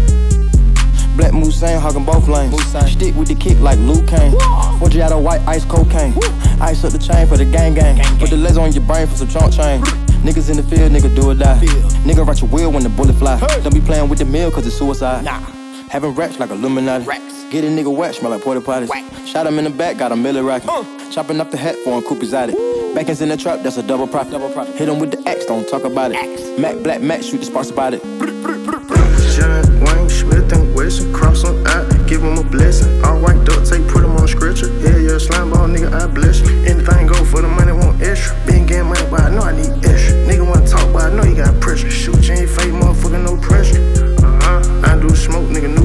[1.16, 2.54] Black Moussain hugging both lanes.
[2.90, 4.32] Stick with the kick like Luke Kane.
[4.78, 6.14] Forge out of white ice cocaine.
[6.14, 6.22] Woo.
[6.60, 7.96] Ice up the chain for the gang gang.
[7.96, 8.18] gang, gang.
[8.18, 9.82] Put the laser on your brain for some chunk chain.
[10.22, 11.58] Niggas in the field, nigga do or die.
[12.04, 13.36] Nigga write your will when the bullet fly.
[13.36, 13.62] Hey.
[13.62, 15.24] Don't be playing with the meal cause it's suicide.
[15.24, 15.40] Nah.
[15.88, 17.04] Having racks like Illuminati.
[17.04, 17.44] Racks.
[17.50, 18.90] Get a nigga whack, smell like porta potties.
[19.26, 20.70] Shot him in the back, got a miller rocking.
[20.70, 21.10] Uh.
[21.10, 22.54] Chopping up the hat for him, Coopy's at it.
[22.54, 22.69] Woo.
[22.94, 24.32] Backers in the trap, that's a double profit.
[24.32, 24.74] Double profit.
[24.74, 26.16] Hit them with the axe, don't talk about it.
[26.16, 26.58] Axe.
[26.58, 28.02] Mac Black Mac, shoot the sparks about it.
[28.02, 33.02] Jared Wayne Smith and Wesson, cross them out, give him a blessing.
[33.04, 34.66] All white duct tape, put him on scripture.
[34.82, 36.50] Yeah, yeah, slime ball, nigga, I bless you.
[36.66, 38.34] Anything go for the money, want issue.
[38.44, 40.14] Been getting money, but I know I need extra.
[40.26, 41.90] Nigga wanna talk, but I know you got pressure.
[41.90, 43.78] Shoot you fake, motherfucker, no pressure.
[44.18, 44.90] Uh huh.
[44.90, 45.79] I do smoke, nigga, no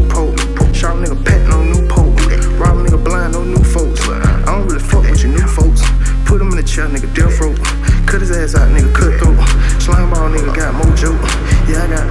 [8.46, 9.36] ass out, nigga, cut through.
[9.80, 11.20] Slime ball, nigga, got more juke.
[11.68, 12.06] Yeah, I got.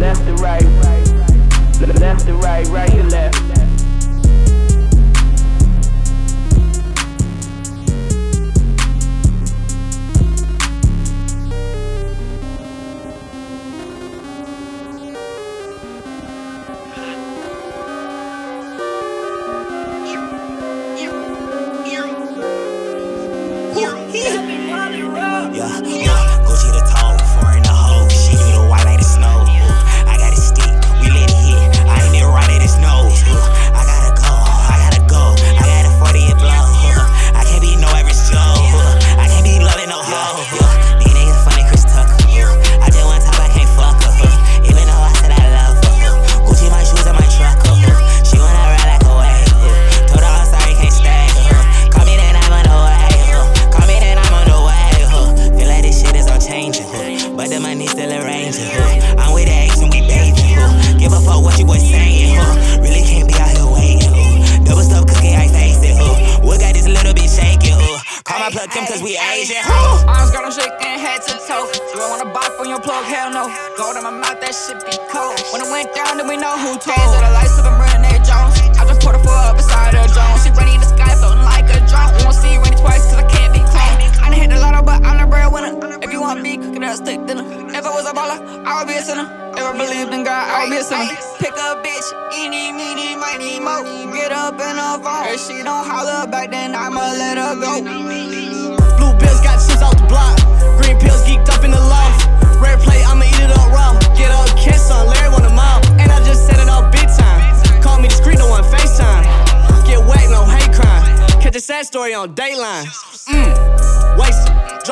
[0.00, 0.64] Left to right,
[2.00, 3.51] left to right, right to left.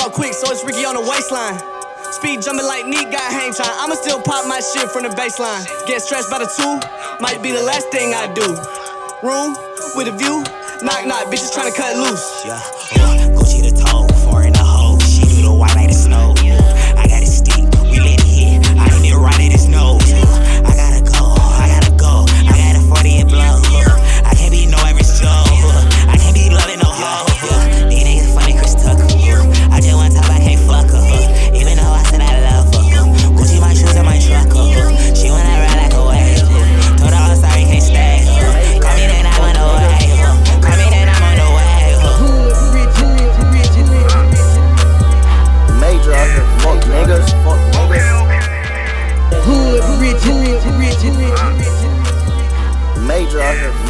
[0.00, 1.60] Talk quick, so it's Ricky on the waistline.
[2.12, 3.68] Speed jumping like neat got hang time.
[3.68, 5.60] I'ma still pop my shit from the baseline.
[5.86, 6.80] Get stressed by the two,
[7.20, 8.48] might be the last thing I do.
[9.20, 9.54] Room
[9.96, 10.40] with a view,
[10.80, 12.46] knock knock, bitches trying to cut loose.
[12.46, 13.29] Yeah.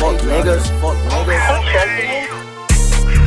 [0.01, 0.65] fuck niggas.
[0.81, 2.41] Fuck niggas.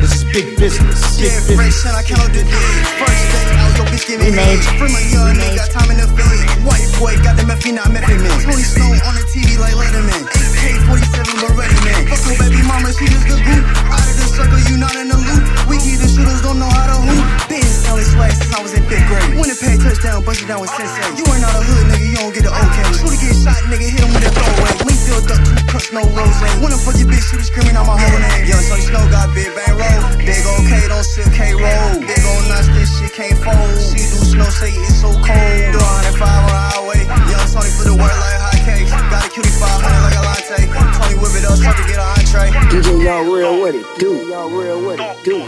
[0.02, 0.98] This is big business.
[1.16, 1.86] Big yeah, business.
[1.86, 2.86] Fresh, I count the days.
[2.98, 4.66] First day out, yo, bitch, give me age.
[4.74, 6.42] From my young nigga, time in the vein.
[6.66, 8.50] White boy, got the methane, not methamphetamine.
[8.50, 10.26] Rolling stone on the TV like Letterman.
[10.26, 12.10] AK-47, ready man.
[12.10, 13.64] Fuck baby mama, she just the group.
[13.94, 15.42] Out of the circle, you not in the loop.
[15.70, 17.24] We keep the shooters, don't know how to hoop.
[17.46, 19.38] Been selling swag since I was in fifth grade.
[19.38, 21.06] Winnipeg touchdown, bust it down with sensei.
[21.14, 22.84] You ain't not a hood nigga, you don't get the okay.
[22.98, 24.74] Shooter get shot, nigga, hit him with that throwaway.
[24.82, 26.38] Link filled up, two cups, no rose.
[26.58, 28.50] Wanna fuck your bitch, shooter screaming out my whole name.
[28.50, 30.02] Young Sonny Snow got big bang roll.
[30.18, 32.02] Big old K, don't sip K roll.
[32.02, 33.78] Big old nuts, this shit can't fold.
[33.78, 35.62] She do snow, say it's so cold.
[35.70, 37.00] Do 105 on the highway.
[37.30, 38.90] Young Sonny for the work like hot cakes.
[38.90, 40.66] Got a cutie 500 like a latte.
[40.96, 42.50] Tony whip it up, so to get an entree.
[42.72, 44.26] DJ Young Real with it, do.
[44.26, 45.44] Young Real with it, do.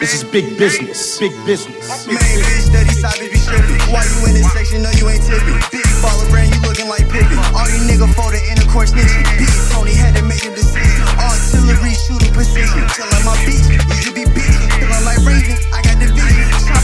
[0.00, 1.18] This is big business.
[1.18, 2.06] Big business.
[2.06, 3.80] Main bitch, steady side bitch be stripping.
[3.92, 4.82] Why you in this section?
[4.82, 5.60] No, you ain't tipping.
[5.70, 7.36] Big baller brand, you looking like Pippin.
[7.52, 9.24] All you nigga for the intercourse snitching.
[9.36, 11.04] Big Tony had to make a decision.
[11.20, 12.88] Artillery shooter precision.
[12.96, 14.72] Chillin' my beach, you should be bitchin'.
[14.80, 16.29] Feeling like Raven, I got division.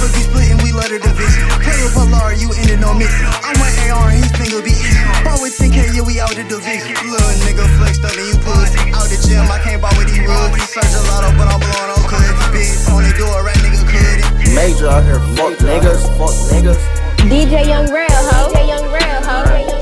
[0.07, 1.43] Chopper be splitting, we love the division.
[1.63, 3.27] Play with Valar, you ended no missing.
[3.43, 5.03] I'm with AR and his finger be itching.
[5.25, 6.95] Ball with 10K, yeah, we out the division.
[7.11, 8.79] Little nigga flexed up and you pussy.
[8.95, 10.55] Out the gym, I can't buy with these rules.
[10.55, 12.35] He search a lot but I'm blowing on could.
[12.55, 14.19] Big Tony do a rat nigga could.
[14.55, 16.79] Major out here, fuck niggas, fuck niggas.
[17.27, 18.53] DJ Young Rail, ho.
[18.53, 19.76] DJ Young Rail, ho.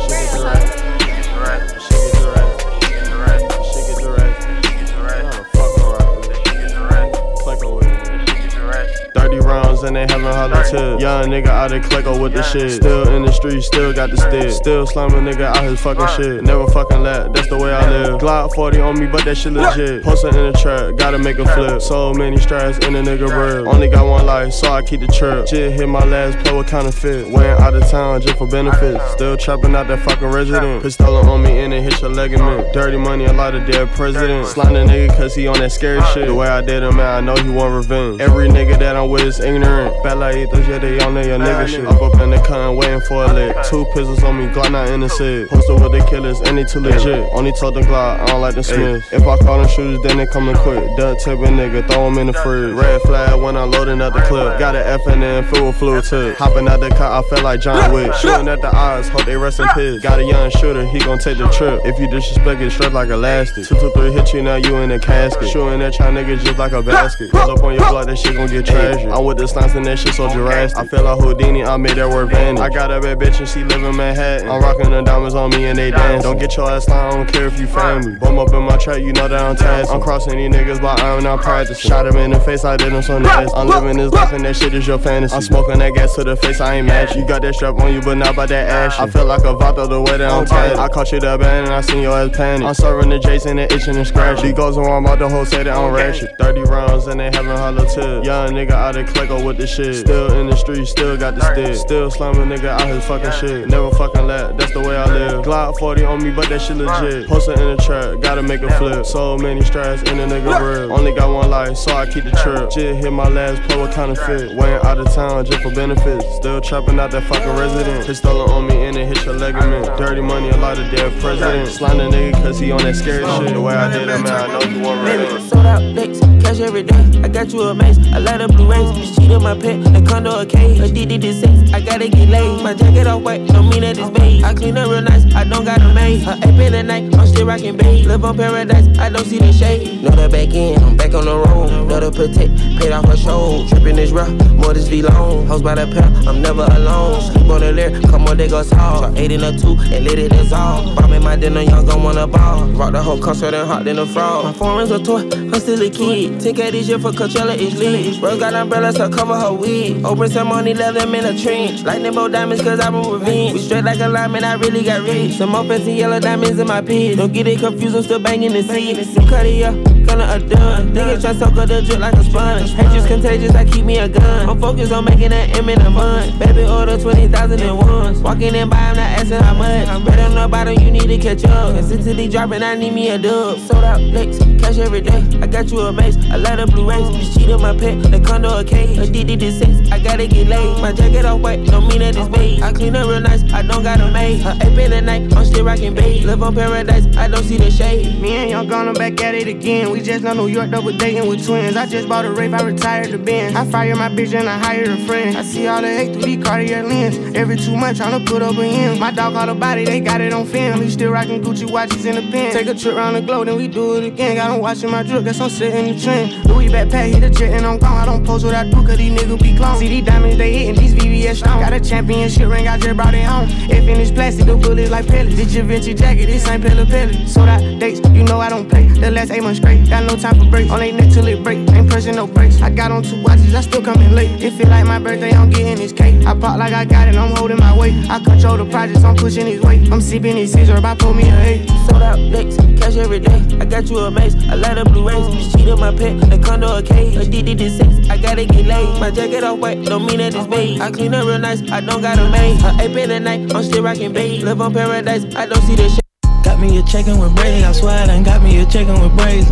[9.85, 11.01] And they having hollow tip.
[11.01, 12.73] Young nigga out of Clecko with the shit.
[12.73, 14.51] Still in the street, still got the stick.
[14.51, 16.43] Still slamming nigga out his fucking shit.
[16.43, 18.20] Never fucking let, that's the way I live.
[18.20, 20.02] Glock 40 on me, but that shit legit.
[20.02, 21.81] Posting in the trap, gotta make a flip.
[21.81, 23.69] So many straps in a nigga rib.
[23.69, 25.48] Only got one life, so I keep the trip.
[25.48, 27.28] Shit hit my last play with counterfeit.
[27.28, 29.02] Went out of town just for benefits.
[29.12, 30.82] Still trapping out that fucking resident.
[30.82, 32.73] Pistol on me and it hit your ligament.
[32.73, 34.52] Dirty money, a lot of dead presidents.
[34.52, 36.27] Slime the nigga cause he on that scary shit.
[36.27, 38.20] The way I did him, man, I know he want revenge.
[38.20, 39.73] Every nigga that I'm with is ignorant.
[40.02, 41.86] Bad like those, yeah, they on there, your nigga shit.
[41.86, 43.56] Up up in the con, waiting for a lick.
[43.64, 45.09] Two pistols on me, Glock not in the.
[45.14, 47.28] Posted with the killers, and they too legit.
[47.32, 49.12] Only told the Glock, I don't like the Smiths.
[49.12, 50.84] If I call them shooters, then they coming quick.
[50.96, 52.74] Duck tipping nigga, throw 'em in the fridge.
[52.74, 54.59] Red flag when I'm loading up the clip.
[54.59, 56.36] Got an F and then full fluid tip.
[56.36, 58.12] Hopping out the car, I felt like John Wick.
[58.14, 60.01] Shooting at the eyes, hope they rest in peace.
[60.01, 61.80] Got a young shooter, he gon' take the trip.
[61.84, 63.66] If you disrespect it, straight like elastic.
[63.66, 65.48] Two, two, three, hit you, now you in a casket.
[65.48, 67.30] Shooting at y'all niggas just like a basket.
[67.30, 69.09] Pull up on your block, that shit gon' get tragic.
[69.10, 70.76] I'm with the slants and that shit so Jurassic.
[70.76, 72.60] I feel like Houdini, I made that word vanish.
[72.60, 74.51] I got a bad bitch and she live in Manhattan.
[74.51, 76.22] I'm rocking the diamonds on me and they dance.
[76.22, 78.16] Don't get your ass down, I don't care if you family.
[78.16, 79.93] Bum up in my track, you know that I'm tasked.
[79.93, 81.89] I'm crossing these niggas, but I'm not practicing.
[81.89, 83.51] Shot him in the face, I did him so nice.
[83.55, 85.35] I'm living this life and that shit is your fantasy.
[85.35, 87.14] I'm smoking that gas to the face, I ain't match.
[87.16, 88.98] You got that strap on you, but not by that ash.
[88.98, 90.76] I feel like a vato the way that I'm tight.
[90.76, 92.66] I caught you that band and I seen your ass panic.
[92.66, 94.47] I'm serving the Jason and itching and scratching.
[94.47, 96.36] He goes on about the whole say that I'm ratchet.
[96.39, 98.24] 30 rounds and they having hollow tip.
[98.24, 99.06] Young nigga out of
[99.45, 99.97] With the shit.
[99.97, 101.77] Still in the street, still got the stick.
[101.77, 103.69] Still slamming nigga out his fucking shit.
[103.69, 105.45] Never fucking let, that's the way I live.
[105.45, 107.29] Glock 40 on me, but that shit legit.
[107.29, 109.05] Posting in the trap, gotta make a flip.
[109.05, 110.91] So many straps in a nigga rib.
[110.91, 112.71] Only got one life, so I keep the trip.
[112.71, 114.57] Just hit my last play with counterfeit.
[114.57, 116.25] Went out of town just for benefits.
[116.37, 118.07] Still trapping out that fucking resident.
[118.07, 119.85] Pistol on me and it hit your ligament.
[119.99, 121.77] Dirty money, a lot of dead presidents.
[121.77, 123.53] Slime the nigga cause he on that scary shit.
[123.53, 125.51] The way I did it, man, I know you want revenge.
[125.51, 127.21] Sold out dates, cash every day.
[127.23, 129.19] I got you a mace, I light up blue rays.
[129.35, 130.78] On my pet, the condo a cage.
[130.78, 132.62] DD did sex, I gotta get laid.
[132.62, 134.44] My jacket off white, don't mean that it's beige.
[134.44, 136.23] I clean up real nice, I don't got a maid.
[136.23, 138.06] Her ape in the night, I'm still rocking beige.
[138.06, 140.05] Live on paradise, I don't see the shade.
[140.05, 141.89] Know the back end, I'm back on the road.
[141.89, 143.66] Know the protect, paid off her show.
[143.69, 145.48] Tripping is rough, more this V long.
[145.48, 147.20] Hoes by the pair, I'm never alone.
[147.20, 149.12] Sleep on the lyric, come on, they go tall.
[149.19, 150.94] Eight in a two, and let it dissolve.
[150.94, 152.69] Bombing my dinner, young gon' wanna ball.
[152.69, 154.44] Rock the whole concert and hot than a frog.
[154.44, 156.40] My foreign's a toy, I'm still a kid.
[156.40, 158.20] 10K this year for Coachella is lit.
[158.20, 160.05] Bro got umbrellas to cover her wig.
[160.05, 161.82] Open some money, let them in a trench.
[161.82, 163.55] Lightning bolt diamonds, cause I'm a revenge.
[163.55, 165.32] We straight like a lineman, I really got rich.
[165.38, 167.16] Some more fancy yellow diamonds in my pits.
[167.16, 168.96] Don't get it confused, I'm still banging the seat.
[168.96, 169.74] New cut it up,
[170.06, 170.92] gonna a done.
[170.92, 172.72] Niggas try soak up the drip like a sponge.
[172.72, 174.48] Hatred's contagious, I keep me a gun.
[174.48, 176.38] I'm focused on making that M in a month.
[176.38, 178.18] Baby, order 20,000 at once.
[178.18, 179.88] Walking in by, I'm not asking how much.
[179.88, 181.74] I'm right on the bottom, you need to catch up.
[181.74, 183.59] Consistently dropping, I need me a dub.
[183.60, 185.24] Sold out licks, cash every day.
[185.40, 187.09] I got you a mace, I light up blue rays.
[187.09, 189.14] Bitch cheat on my pet, the condo a cage.
[189.15, 190.82] Did sex, I gotta get laid.
[190.82, 192.61] My jacket off white, don't mean that it's beige.
[192.61, 194.43] I clean up real nice, I don't got a maid.
[194.43, 196.24] Her ape in the night, I'm still rocking beige.
[196.24, 198.20] Live on paradise, I don't see the shade.
[198.20, 199.91] Me and Young gonna back at it again.
[199.91, 201.77] We just know New York double dating with twins.
[201.77, 203.57] I just bought a rape, I retired the Benz.
[203.57, 205.39] I fire my bitch and I hired a friend.
[205.39, 207.16] I see all the hate through these Cartier lens.
[207.35, 209.01] Every two months tryna put up a end.
[209.01, 210.89] My dog caught a body, they got it on film.
[210.91, 212.53] Still rocking Gucci watches in the pen.
[212.53, 214.36] Take a trip around the globe, then we do it again.
[214.36, 216.45] Got 'em watching my drip, guess I'm setting the trend.
[216.45, 217.97] Louis backpack, hit a jet and I'm gone.
[217.97, 219.78] I don't post what I do, cause these niggas be clones.
[219.78, 221.60] See these diamonds, they hitting these VVS stones.
[221.60, 223.48] Got a championship ring, I just brought it home.
[223.70, 225.36] If in this plastic, the bullets like pellets.
[225.36, 227.12] This your jacket, this ain't Pelle Pelle.
[227.26, 228.86] Sold out dates, you know I don't play.
[228.89, 230.70] The last eight months straight, got no time for breaks.
[230.70, 232.62] On they neck till it break, ain't pressing no brakes.
[232.62, 234.43] I got on two watches, I still coming late.
[234.43, 236.24] If it like my birthday, I'm getting this cake.
[236.26, 238.09] I pop like I got it, I'm holding my weight.
[238.09, 239.90] I control the projects, I'm pushing his weight.
[239.93, 241.68] I'm sipping these scissors, I pull me a eight.
[241.89, 243.43] Sold out dates, cash every day.
[243.60, 245.26] I got you a mace, I light up blue rays.
[245.35, 247.16] This cheat on my pet, the condo a cage.
[247.16, 248.94] Addicted to sex, I gotta get laid.
[249.01, 250.81] My jacket off white, don't mean that it's beige.
[250.81, 252.61] I clean up real nice, I don't got a maid.
[252.62, 254.43] A ape in the night, I'm still rocking beige.
[254.43, 256.01] Live on paradise, I don't see the shit.
[256.45, 259.16] Got me a chicken with braids, I swear I done got me a chicken with
[259.16, 259.51] braids.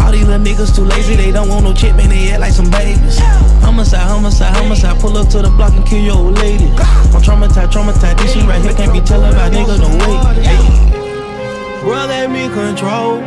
[0.00, 2.52] All these little niggas too lazy, they don't want no chip, man, they act like
[2.52, 3.18] some babies.
[3.62, 6.66] Homicide, homicide, homicide, pull up to the block and kill your old lady.
[7.14, 10.42] I'm traumatized, traumatized, this shit right here can't be telling about niggas, way.
[10.42, 11.80] Hey.
[11.82, 13.20] Bro let me control,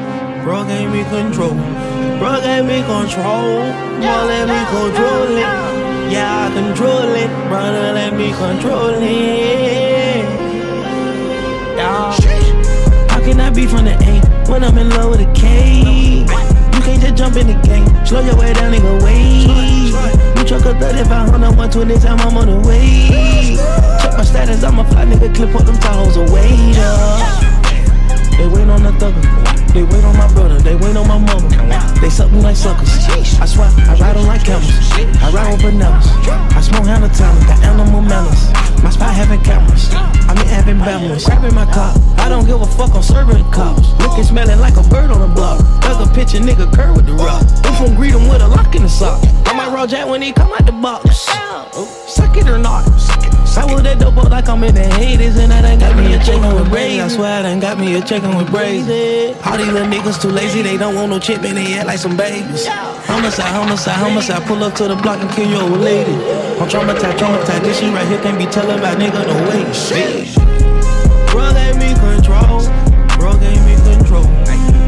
[0.48, 1.56] bro gave me control,
[2.20, 3.68] bro gave me control,
[4.00, 5.44] bro let me control it.
[6.10, 10.24] Yeah, I control it, brother, let me control it.
[11.76, 12.16] Yeah.
[13.10, 15.80] How can I be from the A when I'm in love with a K?
[15.80, 17.86] You can't just jump in the game.
[18.06, 19.48] Slow your way down, nigga, wait.
[20.40, 23.58] You truck a 3500, 120 time I'm on the way.
[24.02, 26.56] Check my status, I'm a fly nigga, clip up them towels away.
[26.72, 27.44] Yeah.
[28.38, 29.67] They wait on the thugger.
[29.78, 32.02] They wait on my brother, they wait on my mama.
[32.02, 32.90] They suck me like suckers.
[33.38, 34.74] I swear, I ride on like camels.
[35.22, 36.08] I ride on bananas.
[36.58, 38.50] I smoke Hannah talent, got animal manners.
[38.82, 39.94] My spot having cameras.
[39.94, 41.26] I'm in having balance.
[41.26, 41.94] Grabbing my car.
[42.18, 43.94] I don't give a fuck, I'm serving cops.
[44.02, 45.60] Looking smelling like a bird on the block.
[45.84, 46.10] Thug a
[46.42, 47.46] nigga, curve with the rock.
[47.64, 49.22] I'm from greet him with a lock in the sock.
[49.46, 51.28] I might roll jack when he come out the box.
[51.30, 52.88] Oh, suck it or not.
[53.58, 56.14] I was that dope up like I'm in the haters and I done got me
[56.14, 57.02] a chicken with braids.
[57.02, 58.86] I swear I done got me a chicken with braids.
[59.42, 62.00] All these little niggas too lazy, they don't want no chip, man, they act like
[62.00, 62.68] some babies.
[62.68, 66.14] Homicide, homicide, homicide, pull up to the block and kill your old lady.
[66.60, 69.64] I'm traumatized, traumatized, this shit right here can't be telling about nigga, no way.
[69.74, 70.36] Shit.
[71.32, 72.64] Bro gave me control,
[73.18, 74.26] bro gave me control,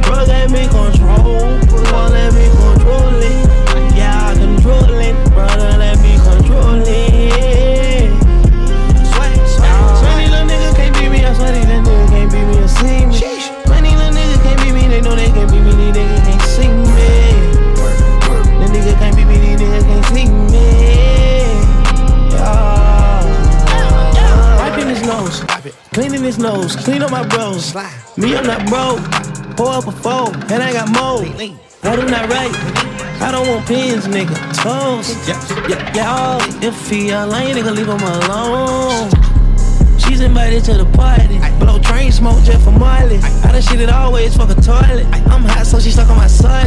[0.04, 3.96] bro gave me control, bro let me control it.
[3.96, 5.79] Yeah, I control it, brother,
[26.00, 27.76] cleaning his nose, clean up my bros.
[28.16, 29.04] Me, I'm not broke.
[29.58, 31.28] Pour up a four, and I got more.
[31.84, 32.56] I do not write.
[33.20, 34.34] I don't want pins, nigga.
[34.56, 35.10] Toes.
[35.28, 36.16] Yeah, yeah.
[36.16, 39.12] all If he a lame, nigga, leave him alone.
[40.00, 41.38] She's invited to the party.
[41.60, 43.18] Blow train smoke just for Marley.
[43.44, 45.06] I done shit it always fuck a toilet.
[45.28, 46.66] I'm hot, so she stuck on my son.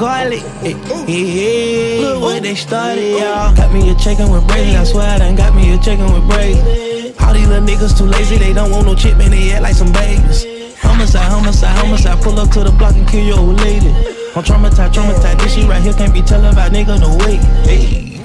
[0.00, 0.40] Bitch like garlic.
[0.60, 0.72] Hey,
[1.06, 2.00] hey, hey.
[2.00, 3.54] Look what they started, y'all.
[3.54, 4.76] Got me a chicken with braids.
[4.76, 7.20] I swear I done got me a chicken with braids.
[7.20, 9.74] All these little niggas too lazy, they don't want no chip, man, they act like
[9.74, 10.44] some babies.
[10.80, 13.88] Homicide, homicide, homicide, pull up to the block and kill your old lady.
[14.34, 17.36] I'm traumatized, traumatized, this shit right here can't be telling about nigga, no way.
[17.68, 18.16] Hey.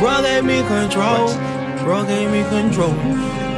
[0.00, 1.28] Bro gave me control,
[1.84, 2.94] bro gave me control,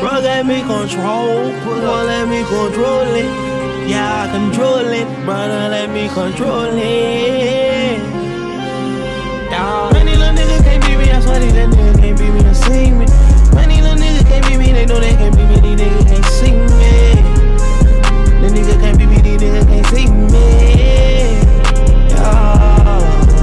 [0.01, 3.58] bro gave me control, bro let me control it.
[3.89, 7.99] Yeah, I control it, brother, let me control it.
[9.51, 9.91] Yeah.
[9.95, 12.55] Many little niggas can't beat me, I swear these little niggas can't beat me to
[12.55, 13.07] see me.
[13.55, 16.27] Many little niggas can't beat me, they know they can't beat me, these niggas can't
[16.37, 16.69] see me.
[18.43, 20.45] The niggas can't beat me, these niggas can't see me.
[22.13, 23.38] I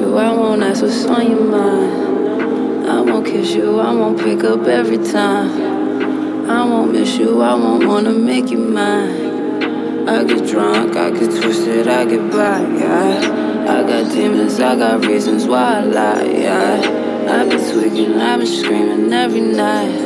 [0.00, 0.16] you.
[0.16, 2.88] I won't ask what's on your mind.
[2.88, 3.78] I won't kiss you.
[3.78, 6.50] I won't pick up every time.
[6.50, 7.40] I won't miss you.
[7.42, 10.08] I won't wanna make you mine.
[10.08, 10.96] I get drunk.
[10.96, 11.86] I get twisted.
[11.86, 12.60] I get by.
[12.82, 13.66] Yeah.
[13.74, 14.58] I got demons.
[14.58, 16.24] I got reasons why I lie.
[16.24, 17.26] Yeah.
[17.34, 18.20] I be tweaking.
[18.20, 19.98] I've been screaming every night.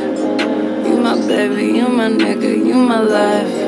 [0.85, 1.77] You my baby.
[1.77, 2.51] You my nigga.
[2.67, 3.64] You my life.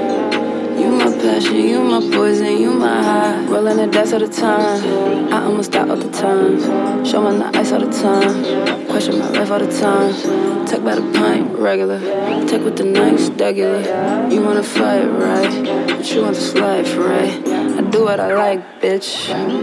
[1.21, 3.45] Passion, you my poison, you my high.
[3.45, 5.33] Rolling the dice all the time.
[5.33, 7.03] I almost die all the time.
[7.03, 8.85] Showing the ice all the time.
[8.85, 10.65] Question my life all the time.
[10.67, 11.99] Take by the pint, regular.
[12.47, 13.81] Take with the nice, regular.
[14.29, 15.87] You wanna fight, right?
[15.87, 17.47] But you want this life, right?
[17.47, 19.09] I do what I like, bitch.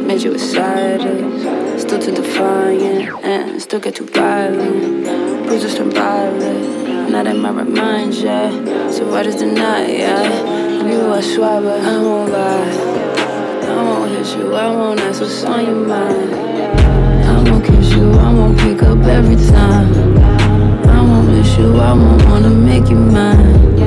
[0.07, 1.81] Made you excited.
[1.81, 5.05] Still too defiant, and still get too violent.
[5.47, 7.11] Bruises turn violet.
[7.11, 8.51] Not in my remind, yeah.
[8.91, 10.64] So why does deny, yeah?
[10.87, 12.71] You are swear, but I won't lie.
[13.63, 16.35] I won't hit you, I won't ask what's on your mind.
[17.25, 20.19] I won't kiss you, I won't pick up every time.
[20.87, 23.79] I won't miss you, I won't wanna make you mine.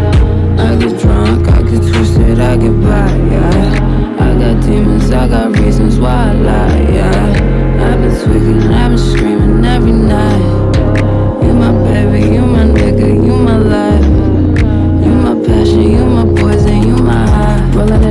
[0.60, 4.18] I get drunk, I get twisted, I get by, yeah.
[4.20, 7.88] I got demons, I got reasons why I lie, yeah.
[7.88, 10.42] I've been tweaking, I've been screaming every night.
[11.44, 14.06] You my baby, you my nigga, you my life.
[15.06, 16.37] You my passion, you my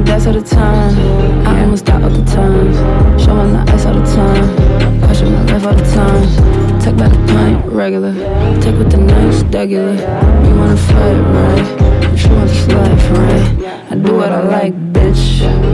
[0.00, 1.46] the dice all the time.
[1.46, 2.72] I almost die all the time.
[3.18, 5.00] Showing the ice all the time.
[5.00, 6.80] Question my life all the time.
[6.80, 8.12] Take by the pint, regular.
[8.60, 9.94] Take with the nice, regular.
[9.94, 11.66] You wanna fight, right?
[12.10, 13.90] But you want this life, right?
[13.90, 15.24] I do what I like, bitch.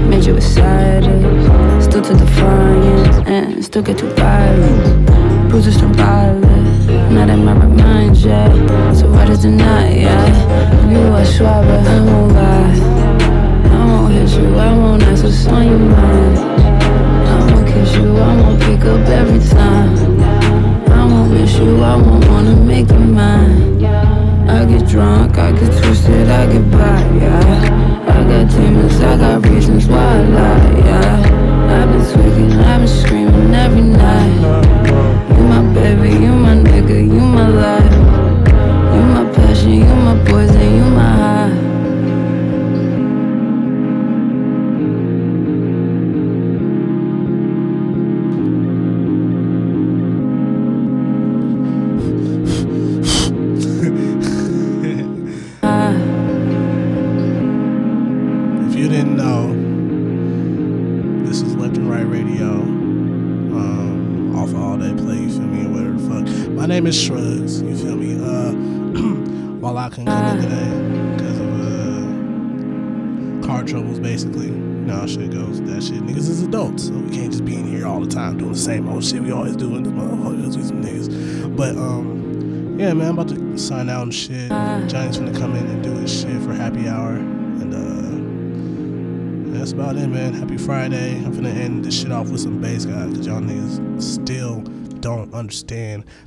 [0.09, 1.23] Made you excited.
[1.83, 5.51] Still too defiant, and still get too violent.
[5.51, 7.11] Bruises turn violet.
[7.11, 8.93] Not in my remind, yeah.
[8.95, 10.91] So why does it not, yeah?
[10.91, 10.99] You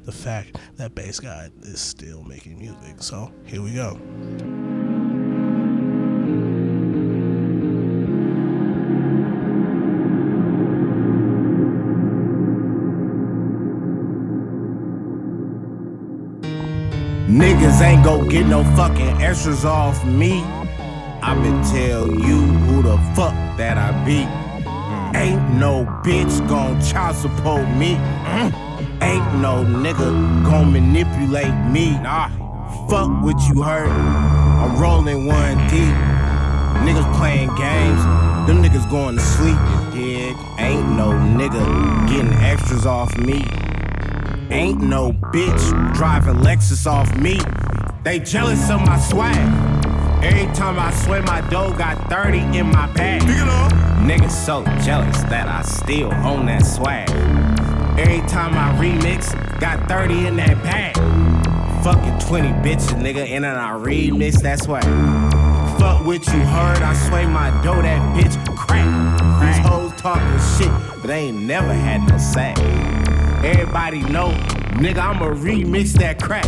[0.05, 3.01] the fact that bass guy is still making music.
[3.01, 3.99] So here we go.
[17.27, 20.43] Niggas ain't gon' get no fucking extras off me.
[21.21, 24.19] I'ma tell you who the fuck that I be.
[25.17, 27.95] Ain't no bitch gon' child support me.
[27.95, 28.64] Mm.
[29.05, 30.09] Ain't no nigga
[30.43, 31.91] gon' manipulate me.
[31.99, 32.27] Nah,
[32.89, 33.87] fuck what you heard.
[33.87, 35.95] I'm rolling one deep.
[36.81, 38.03] Niggas playing games.
[38.47, 39.59] Them niggas going to sleep.
[39.93, 40.35] Dig?
[40.57, 41.63] Ain't no nigga
[42.09, 43.45] getting extras off me.
[44.49, 47.39] Ain't no bitch driving Lexus off me.
[48.03, 49.37] They jealous of my swag.
[50.23, 53.21] Every time I swear my dough got 30 in my bag.
[54.01, 57.09] Niggas so jealous that I still own that swag.
[57.97, 59.31] Every time I remix,
[59.61, 60.95] got 30 in that bag.
[61.81, 64.83] Fucking 20 bitches, nigga, and then I remix that's swag.
[65.79, 68.85] Fuck what you heard, I sway my dough, that bitch crack.
[69.41, 72.59] These hoes talking shit, but they ain't never had no sack.
[73.45, 74.31] Everybody know,
[74.73, 76.47] nigga, I'ma remix that crack.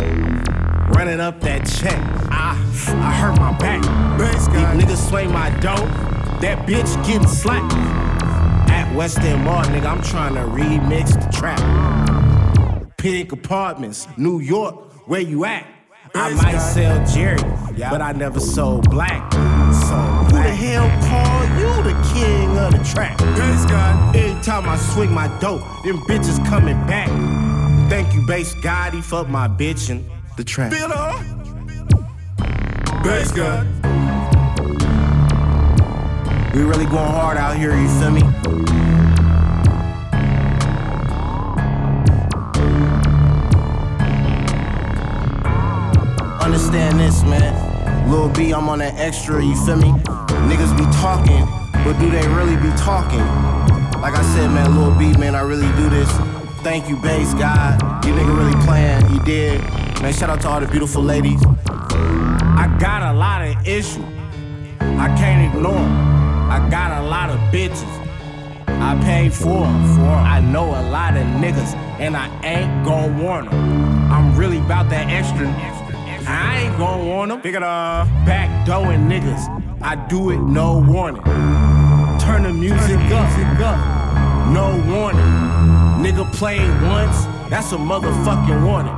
[0.94, 1.98] Running up that check.
[2.30, 3.80] I, I hurt my back.
[4.18, 5.86] These niggas sway my dough.
[6.40, 7.97] That bitch getting slapped.
[8.98, 11.60] West End Mall, nigga, I'm trying to remix the trap.
[12.96, 14.74] Pink apartments, New York,
[15.06, 15.64] where you at?
[16.16, 17.38] I might sell Jerry,
[17.78, 19.32] but I never sold black.
[19.32, 23.22] So who the hell call you the king of the trap?
[24.16, 27.08] Every time I swing my dope, them bitches coming back.
[27.88, 30.04] Thank you, Based God, he fucked my bitch in
[30.36, 30.72] the trap.
[33.04, 33.64] Based God.
[36.52, 38.87] We really going hard out here, you feel me?
[46.48, 48.10] Understand this, man.
[48.10, 49.92] Lil B, I'm on that extra, you feel me?
[50.48, 51.44] Niggas be talking,
[51.84, 53.20] but do they really be talking?
[54.00, 56.10] Like I said, man, Lil B, man, I really do this.
[56.62, 58.02] Thank you, Based God.
[58.02, 59.60] You nigga really playing, you did.
[60.00, 61.44] Man, shout out to all the beautiful ladies.
[61.68, 64.02] I got a lot of issues.
[64.80, 66.50] I can't ignore 'em.
[66.50, 67.84] I got a lot of bitches.
[68.68, 70.24] I paid for for 'em, for 'em.
[70.24, 74.10] I know a lot of niggas, and I ain't gon' warn 'em.
[74.10, 75.46] I'm really about that extra.
[76.28, 77.40] I ain't gon' warn 'em.
[77.40, 78.06] Pick it up.
[78.26, 79.48] Backdoing niggas.
[79.80, 81.22] I do it, no warning.
[82.20, 83.78] Turn the music up.
[84.52, 85.24] No warning.
[86.02, 88.94] Nigga played once, that's a motherfucking warning.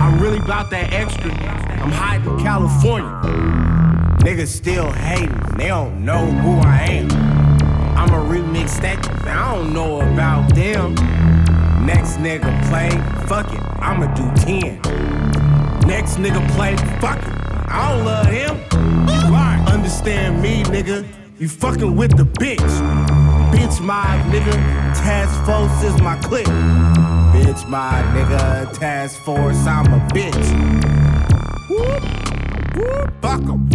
[0.00, 1.30] I'm really about that extra.
[1.30, 3.10] I'm hiding in California.
[4.18, 7.10] Niggas still hating, they don't know who I am.
[7.96, 10.94] I'ma remix that, I don't know about them.
[11.84, 12.90] Next nigga play,
[13.26, 14.80] fuck it, I'ma do 10.
[15.86, 17.32] Next nigga play, fuck it,
[17.68, 18.56] I don't love him.
[19.32, 19.64] Why?
[19.68, 21.06] Understand me, nigga,
[21.38, 22.58] you fucking with the bitch.
[23.52, 24.54] Bitch, my nigga,
[24.94, 26.46] task force is my clique.
[27.34, 30.46] Bitch, my nigga, task force, I'm a bitch.
[31.68, 32.02] Whoop,
[32.76, 33.68] whoop, fuck 'em.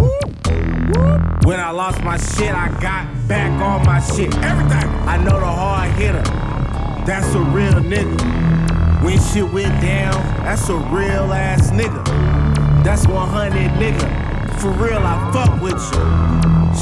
[1.44, 4.36] When I lost my shit, I got back on my shit.
[4.44, 4.90] Everything.
[5.08, 6.24] I know the hard hitter.
[7.06, 8.59] That's a real nigga.
[9.04, 10.14] When shit went down,
[10.44, 12.04] that's a real ass nigga.
[12.84, 14.60] That's 100 nigga.
[14.60, 16.00] For real, I fuck with you.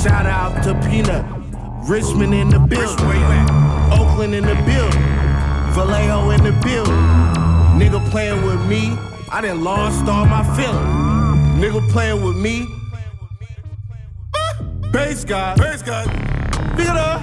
[0.02, 1.26] Shout out to Peanut.
[1.88, 3.06] Richmond in the building.
[3.06, 4.00] Where you at?
[4.00, 5.02] Oakland in the building.
[5.74, 6.94] Vallejo in the building.
[7.78, 8.98] Nigga playing with me,
[9.32, 11.62] I done lost all my feelings.
[11.62, 12.68] Nigga playing with me,
[14.92, 15.56] Bass guy.
[15.56, 16.08] Based God.
[16.76, 17.22] Pick it up.